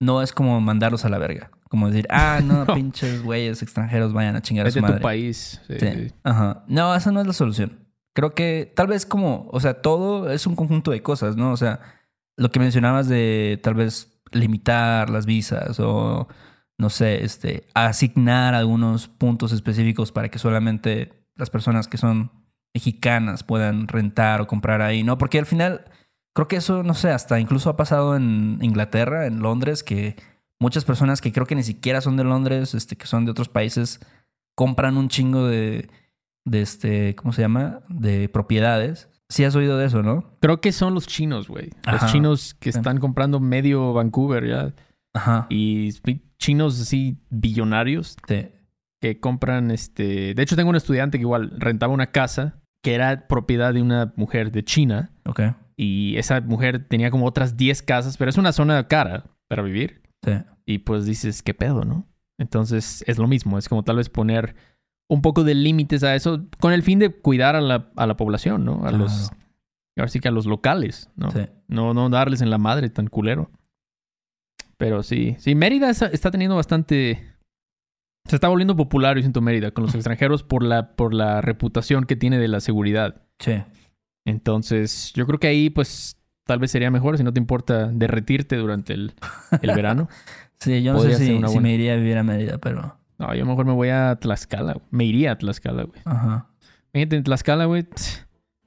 no 0.00 0.22
es 0.22 0.32
como 0.32 0.60
mandarlos 0.60 1.04
a 1.04 1.08
la 1.08 1.18
verga. 1.18 1.50
Como 1.74 1.88
decir, 1.90 2.06
ah, 2.08 2.40
no, 2.44 2.64
No. 2.66 2.74
pinches 2.74 3.20
güeyes 3.24 3.60
extranjeros 3.62 4.12
vayan 4.12 4.36
a 4.36 4.42
chingar 4.42 4.64
a 4.66 4.68
Vete 4.68 4.78
su 4.78 4.84
a 4.84 4.86
tu 4.86 4.92
madre. 4.92 5.02
país. 5.02 5.60
sí, 5.66 5.74
Sí. 5.80 5.86
sí. 5.92 6.12
Ajá. 6.22 6.62
No, 6.68 6.94
esa 6.94 7.10
no 7.10 7.20
es 7.20 7.26
la 7.26 7.32
solución. 7.32 7.80
Creo 8.14 8.32
que 8.32 8.72
tal 8.76 8.86
vez 8.86 9.04
como, 9.06 9.48
o 9.50 9.58
sea, 9.58 9.82
todo 9.82 10.30
es 10.30 10.46
un 10.46 10.54
conjunto 10.54 10.92
de 10.92 11.02
cosas, 11.02 11.36
¿no? 11.36 11.50
O 11.50 11.56
sea, 11.56 11.80
lo 12.36 12.52
que 12.52 12.60
mencionabas 12.60 13.08
de 13.08 13.58
tal 13.60 13.74
vez 13.74 14.20
limitar 14.30 15.10
las 15.10 15.26
visas 15.26 15.80
o, 15.80 16.28
no 16.78 16.90
sé, 16.90 17.24
este, 17.24 17.66
asignar 17.74 18.54
algunos 18.54 19.08
puntos 19.08 19.50
específicos 19.50 20.12
para 20.12 20.28
que 20.28 20.38
solamente 20.38 21.26
las 21.34 21.50
personas 21.50 21.88
que 21.88 21.96
son 21.98 22.30
mexicanas 22.72 23.42
puedan 23.42 23.88
rentar 23.88 24.40
o 24.40 24.46
comprar 24.46 24.80
ahí, 24.80 25.02
¿no? 25.02 25.18
Porque 25.18 25.40
al 25.40 25.46
final, 25.46 25.84
creo 26.34 26.46
que 26.46 26.56
eso, 26.56 26.84
no 26.84 26.94
sé, 26.94 27.10
hasta 27.10 27.40
incluso 27.40 27.68
ha 27.68 27.76
pasado 27.76 28.14
en 28.16 28.58
Inglaterra, 28.62 29.26
en 29.26 29.40
Londres, 29.40 29.82
que 29.82 30.14
muchas 30.60 30.84
personas 30.84 31.20
que 31.20 31.32
creo 31.32 31.46
que 31.46 31.54
ni 31.54 31.62
siquiera 31.62 32.00
son 32.00 32.16
de 32.16 32.24
Londres, 32.24 32.74
este, 32.74 32.96
que 32.96 33.06
son 33.06 33.24
de 33.24 33.30
otros 33.30 33.48
países, 33.48 34.00
compran 34.56 34.96
un 34.96 35.08
chingo 35.08 35.46
de, 35.46 35.88
de 36.44 36.60
este, 36.62 37.14
¿cómo 37.16 37.32
se 37.32 37.42
llama? 37.42 37.80
De 37.88 38.28
propiedades. 38.28 39.08
Sí 39.28 39.44
has 39.44 39.56
oído 39.56 39.78
de 39.78 39.86
eso, 39.86 40.02
¿no? 40.02 40.36
Creo 40.40 40.60
que 40.60 40.70
son 40.70 40.94
los 40.94 41.06
chinos, 41.06 41.48
güey. 41.48 41.70
Los 41.90 42.06
chinos 42.12 42.54
que 42.54 42.70
están 42.70 42.98
comprando 42.98 43.40
medio 43.40 43.92
Vancouver 43.92 44.46
ya. 44.46 44.74
Ajá. 45.14 45.46
Y 45.48 45.92
chinos 46.38 46.80
así 46.80 47.18
billonarios 47.30 48.16
Sí. 48.28 48.48
que 49.00 49.20
compran 49.20 49.70
este. 49.70 50.34
De 50.34 50.42
hecho, 50.42 50.56
tengo 50.56 50.70
un 50.70 50.76
estudiante 50.76 51.18
que 51.18 51.22
igual 51.22 51.52
rentaba 51.58 51.92
una 51.92 52.08
casa 52.12 52.60
que 52.82 52.94
era 52.94 53.26
propiedad 53.26 53.72
de 53.72 53.80
una 53.80 54.12
mujer 54.16 54.52
de 54.52 54.62
China. 54.62 55.10
Ok. 55.24 55.40
Y 55.76 56.16
esa 56.18 56.40
mujer 56.42 56.86
tenía 56.86 57.10
como 57.10 57.26
otras 57.26 57.56
10 57.56 57.82
casas, 57.82 58.16
pero 58.18 58.28
es 58.28 58.36
una 58.36 58.52
zona 58.52 58.86
cara 58.88 59.24
para 59.48 59.62
vivir. 59.62 60.02
Sí. 60.24 60.32
Y 60.66 60.78
pues 60.78 61.04
dices, 61.04 61.42
¿qué 61.42 61.54
pedo, 61.54 61.84
no? 61.84 62.06
Entonces 62.38 63.04
es 63.06 63.18
lo 63.18 63.26
mismo. 63.28 63.58
Es 63.58 63.68
como 63.68 63.82
tal 63.82 63.96
vez 63.96 64.08
poner 64.08 64.54
un 65.08 65.22
poco 65.22 65.44
de 65.44 65.54
límites 65.54 66.02
a 66.02 66.14
eso 66.14 66.46
con 66.60 66.72
el 66.72 66.82
fin 66.82 66.98
de 66.98 67.10
cuidar 67.10 67.56
a 67.56 67.60
la, 67.60 67.90
a 67.96 68.06
la 68.06 68.16
población, 68.16 68.64
¿no? 68.64 68.86
A 68.86 68.92
los. 68.92 69.30
Ahora 69.96 70.08
sí 70.08 70.18
que 70.18 70.28
a 70.28 70.32
los 70.32 70.46
locales, 70.46 71.08
¿no? 71.14 71.30
Sí. 71.30 71.46
No, 71.68 71.94
no 71.94 72.08
darles 72.08 72.40
en 72.40 72.50
la 72.50 72.58
madre 72.58 72.90
tan 72.90 73.06
culero. 73.06 73.50
Pero 74.76 75.02
sí, 75.02 75.36
sí, 75.38 75.54
Mérida 75.54 75.90
está, 75.90 76.06
está 76.06 76.30
teniendo 76.30 76.56
bastante. 76.56 77.32
Se 78.26 78.36
está 78.36 78.48
volviendo 78.48 78.74
popular, 78.74 79.16
yo 79.16 79.22
siento 79.22 79.40
Mérida, 79.40 79.70
con 79.70 79.84
los 79.84 79.94
extranjeros 79.94 80.42
por 80.42 80.64
la, 80.64 80.96
por 80.96 81.14
la 81.14 81.40
reputación 81.40 82.06
que 82.06 82.16
tiene 82.16 82.38
de 82.38 82.48
la 82.48 82.60
seguridad. 82.60 83.22
Sí. 83.38 83.62
Entonces, 84.26 85.12
yo 85.14 85.26
creo 85.26 85.38
que 85.38 85.48
ahí, 85.48 85.70
pues, 85.70 86.16
tal 86.44 86.58
vez 86.58 86.70
sería 86.70 86.90
mejor 86.90 87.18
si 87.18 87.24
no 87.24 87.32
te 87.32 87.40
importa 87.40 87.86
derretirte 87.88 88.56
durante 88.56 88.92
el, 88.94 89.14
el 89.62 89.74
verano. 89.74 90.08
Sí, 90.60 90.82
yo 90.82 90.94
no 90.94 91.00
sé 91.00 91.10
Podría 91.10 91.48
si, 91.48 91.58
me 91.60 91.74
iría 91.74 91.92
a 91.92 91.96
vivir 91.96 92.16
a 92.16 92.22
Mérida, 92.22 92.56
pero. 92.56 92.96
No, 93.18 93.34
yo 93.34 93.44
mejor 93.44 93.66
me 93.66 93.72
voy 93.72 93.90
a 93.90 94.16
Tlaxcala. 94.16 94.72
güey. 94.74 94.84
Me 94.92 95.04
iría 95.04 95.32
a 95.32 95.36
Tlaxcala, 95.36 95.82
güey. 95.82 96.00
Ajá. 96.06 96.46
Fíjate, 96.92 97.16
en 97.16 97.24
Tlaxcala, 97.24 97.66
güey, 97.66 97.86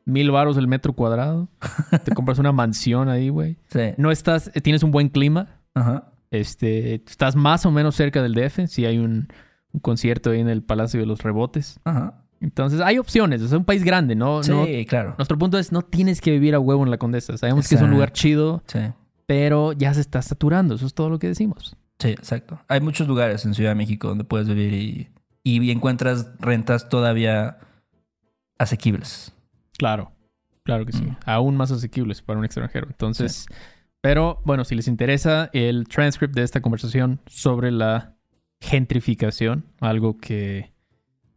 mil 0.05 0.29
varos 0.29 0.57
el 0.57 0.67
metro 0.67 0.93
cuadrado. 0.93 1.49
Te 2.03 2.13
compras 2.13 2.37
una 2.37 2.51
mansión 2.51 3.09
ahí, 3.09 3.29
güey. 3.29 3.57
Sí. 3.69 3.93
No 3.97 4.11
estás, 4.11 4.51
eh, 4.53 4.61
tienes 4.61 4.83
un 4.83 4.91
buen 4.91 5.09
clima. 5.09 5.59
Ajá. 5.73 6.11
Este, 6.29 6.95
estás 6.95 7.35
más 7.35 7.65
o 7.65 7.71
menos 7.71 7.95
cerca 7.95 8.21
del 8.21 8.35
DF, 8.35 8.67
si 8.67 8.85
hay 8.85 8.99
un, 8.99 9.29
un 9.71 9.79
concierto 9.79 10.29
ahí 10.31 10.41
en 10.41 10.49
el 10.49 10.61
Palacio 10.61 10.99
de 10.99 11.07
los 11.07 11.23
Rebotes. 11.23 11.79
Ajá. 11.83 12.25
Entonces, 12.39 12.81
hay 12.81 12.97
opciones, 12.99 13.41
es 13.41 13.51
un 13.51 13.65
país 13.65 13.83
grande, 13.83 14.15
¿no? 14.15 14.43
Sí, 14.43 14.51
no 14.51 14.65
claro. 14.87 15.15
nuestro 15.17 15.37
punto 15.37 15.57
es, 15.57 15.71
no 15.71 15.81
tienes 15.81 16.21
que 16.21 16.31
vivir 16.31 16.53
a 16.55 16.59
huevo 16.59 16.83
en 16.83 16.91
la 16.91 16.97
Condesa. 16.97 17.37
Sabemos 17.37 17.67
que 17.67 17.75
es 17.75 17.81
un 17.81 17.89
lugar 17.91 18.11
chido, 18.13 18.63
Sí. 18.67 18.79
pero 19.25 19.73
ya 19.73 19.93
se 19.93 20.01
está 20.01 20.21
saturando, 20.21 20.75
eso 20.75 20.85
es 20.85 20.93
todo 20.93 21.09
lo 21.09 21.17
que 21.19 21.27
decimos. 21.27 21.75
Sí, 21.99 22.09
exacto. 22.09 22.59
Hay 22.67 22.79
muchos 22.79 23.07
lugares 23.07 23.43
en 23.45 23.55
Ciudad 23.55 23.71
de 23.71 23.75
México 23.75 24.07
donde 24.07 24.23
puedes 24.23 24.47
vivir 24.47 24.73
y, 24.73 25.09
y 25.43 25.71
encuentras 25.71 26.29
rentas 26.39 26.89
todavía 26.89 27.57
asequibles. 28.59 29.33
Claro, 29.77 30.11
claro 30.63 30.85
que 30.85 30.91
sí. 30.91 31.03
Mm. 31.03 31.17
Aún 31.25 31.55
más 31.57 31.71
asequibles 31.71 32.21
para 32.21 32.37
un 32.39 32.45
extranjero. 32.45 32.87
Entonces, 32.87 33.47
pero 34.01 34.41
bueno, 34.45 34.63
si 34.63 34.75
les 34.75 34.87
interesa 34.87 35.49
el 35.53 35.87
transcript 35.87 36.35
de 36.35 36.43
esta 36.43 36.61
conversación 36.61 37.19
sobre 37.25 37.71
la 37.71 38.15
gentrificación, 38.61 39.65
algo 39.79 40.17
que 40.17 40.71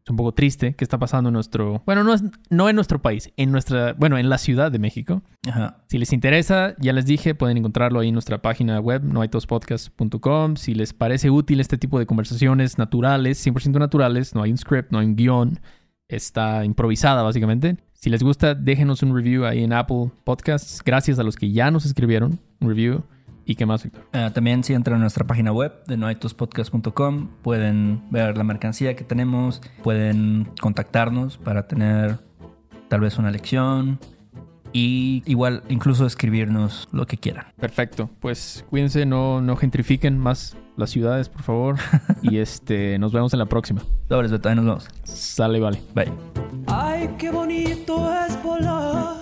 es 0.04 0.10
un 0.10 0.16
poco 0.16 0.32
triste 0.32 0.74
que 0.74 0.84
está 0.84 0.98
pasando 0.98 1.28
en 1.28 1.34
nuestro, 1.34 1.82
bueno, 1.84 2.04
no 2.04 2.14
es 2.14 2.22
no 2.48 2.68
en 2.68 2.76
nuestro 2.76 3.02
país, 3.02 3.32
en 3.36 3.52
nuestra, 3.52 3.92
bueno, 3.94 4.18
en 4.18 4.28
la 4.28 4.38
Ciudad 4.38 4.72
de 4.72 4.78
México. 4.78 5.22
Ajá. 5.46 5.84
Si 5.88 5.98
les 5.98 6.12
interesa, 6.12 6.74
ya 6.78 6.92
les 6.92 7.06
dije, 7.06 7.34
pueden 7.34 7.58
encontrarlo 7.58 8.00
ahí 8.00 8.08
en 8.08 8.14
nuestra 8.14 8.40
página 8.40 8.80
web, 8.80 9.02
noaitospodcast.com. 9.04 10.56
Si 10.56 10.74
les 10.74 10.92
parece 10.92 11.30
útil 11.30 11.60
este 11.60 11.78
tipo 11.78 11.98
de 11.98 12.06
conversaciones 12.06 12.78
naturales, 12.78 13.44
100% 13.46 13.78
naturales, 13.78 14.34
no 14.34 14.42
hay 14.42 14.50
un 14.50 14.58
script, 14.58 14.90
no 14.90 14.98
hay 14.98 15.06
un 15.06 15.16
guion, 15.16 15.60
está 16.08 16.64
improvisada 16.64 17.22
básicamente. 17.22 17.76
Si 17.92 18.08
les 18.08 18.22
gusta, 18.22 18.54
déjenos 18.54 19.02
un 19.02 19.14
review 19.14 19.44
ahí 19.44 19.62
en 19.62 19.74
Apple 19.74 20.10
Podcasts. 20.24 20.82
Gracias 20.82 21.18
a 21.18 21.22
los 21.22 21.36
que 21.36 21.52
ya 21.52 21.70
nos 21.70 21.84
escribieron 21.84 22.40
un 22.60 22.68
review. 22.68 23.04
¿Y 23.50 23.56
qué 23.56 23.66
más, 23.66 23.82
Víctor? 23.82 24.04
Ah, 24.12 24.30
también 24.32 24.62
si 24.62 24.74
entran 24.74 24.98
a 24.98 25.00
nuestra 25.00 25.26
página 25.26 25.50
web 25.50 25.84
de 25.88 25.96
noaitospodcast.com 25.96 27.30
pueden 27.42 28.00
ver 28.08 28.38
la 28.38 28.44
mercancía 28.44 28.94
que 28.94 29.02
tenemos, 29.02 29.60
pueden 29.82 30.46
contactarnos 30.60 31.36
para 31.36 31.66
tener 31.66 32.20
tal 32.86 33.00
vez 33.00 33.18
una 33.18 33.32
lección 33.32 33.98
y 34.72 35.24
igual 35.26 35.64
incluso 35.68 36.06
escribirnos 36.06 36.88
lo 36.92 37.08
que 37.08 37.16
quieran. 37.16 37.46
Perfecto. 37.58 38.08
Pues 38.20 38.64
cuídense, 38.70 39.04
no, 39.04 39.40
no 39.40 39.56
gentrifiquen 39.56 40.16
más 40.16 40.56
las 40.76 40.90
ciudades, 40.90 41.28
por 41.28 41.42
favor. 41.42 41.76
y 42.22 42.38
este, 42.38 43.00
nos 43.00 43.12
vemos 43.12 43.32
en 43.32 43.40
la 43.40 43.46
próxima. 43.46 43.82
Sobres, 44.08 44.30
Beto, 44.30 44.48
ahí 44.48 44.54
nos 44.54 44.64
vemos. 44.64 44.88
Sale, 45.02 45.58
vale. 45.58 45.82
Bye. 45.92 46.12
Ay, 46.68 47.10
qué 47.18 47.32
bonito 47.32 48.14
es 48.14 48.40
volar 48.44 49.16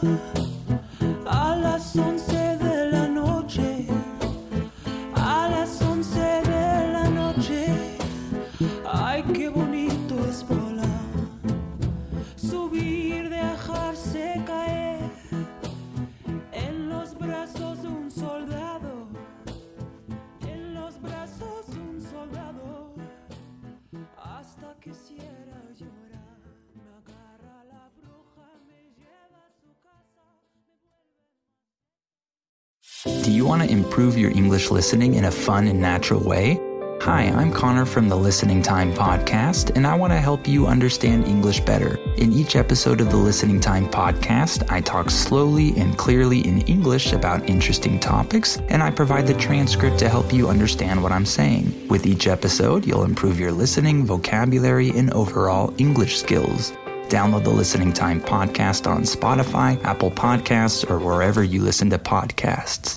improve 33.99 34.17
your 34.17 34.31
English 34.31 34.71
listening 34.71 35.17
in 35.17 35.25
a 35.25 35.31
fun 35.31 35.67
and 35.67 35.81
natural 35.81 36.21
way? 36.21 36.57
Hi, 37.01 37.23
I'm 37.25 37.53
Connor 37.53 37.85
from 37.85 38.09
the 38.09 38.15
Listening 38.15 38.63
Time 38.63 38.95
Podcast, 38.95 39.75
and 39.75 39.85
I 39.89 39.97
want 39.97 40.13
to 40.13 40.21
help 40.21 40.47
you 40.47 40.69
understand 40.69 41.27
English 41.27 41.59
better. 41.63 41.97
In 42.17 42.33
each 42.33 42.55
episode 42.55 43.01
of 43.01 43.11
the 43.11 43.17
Listening 43.17 43.59
Time 43.59 43.89
Podcast, 43.89 44.71
I 44.71 44.83
talk 44.83 45.11
slowly 45.11 45.77
and 45.77 45.99
clearly 45.99 46.47
in 46.47 46.61
English 46.69 47.13
about 47.13 47.51
interesting 47.51 47.99
topics, 47.99 48.59
and 48.69 48.85
I 48.85 48.93
provide 48.93 49.27
the 49.27 49.35
transcript 49.35 49.99
to 49.99 50.09
help 50.09 50.33
you 50.33 50.49
understand 50.49 51.03
what 51.03 51.11
I'm 51.11 51.27
saying. 51.27 51.89
With 51.89 52.07
each 52.07 52.29
episode, 52.29 52.87
you'll 52.87 53.03
improve 53.03 53.41
your 53.41 53.51
listening, 53.51 54.07
vocabulary, 54.07 54.91
and 54.91 55.13
overall 55.13 55.75
English 55.79 56.19
skills. 56.19 56.71
Download 57.09 57.43
the 57.43 57.51
Listening 57.51 57.93
Time 57.93 58.21
podcast 58.21 58.89
on 58.89 59.03
Spotify, 59.03 59.83
Apple 59.83 60.13
Podcasts, 60.13 60.89
or 60.89 61.01
wherever 61.01 61.43
you 61.43 61.63
listen 61.63 61.91
to 61.91 61.99
podcasts. 61.99 62.97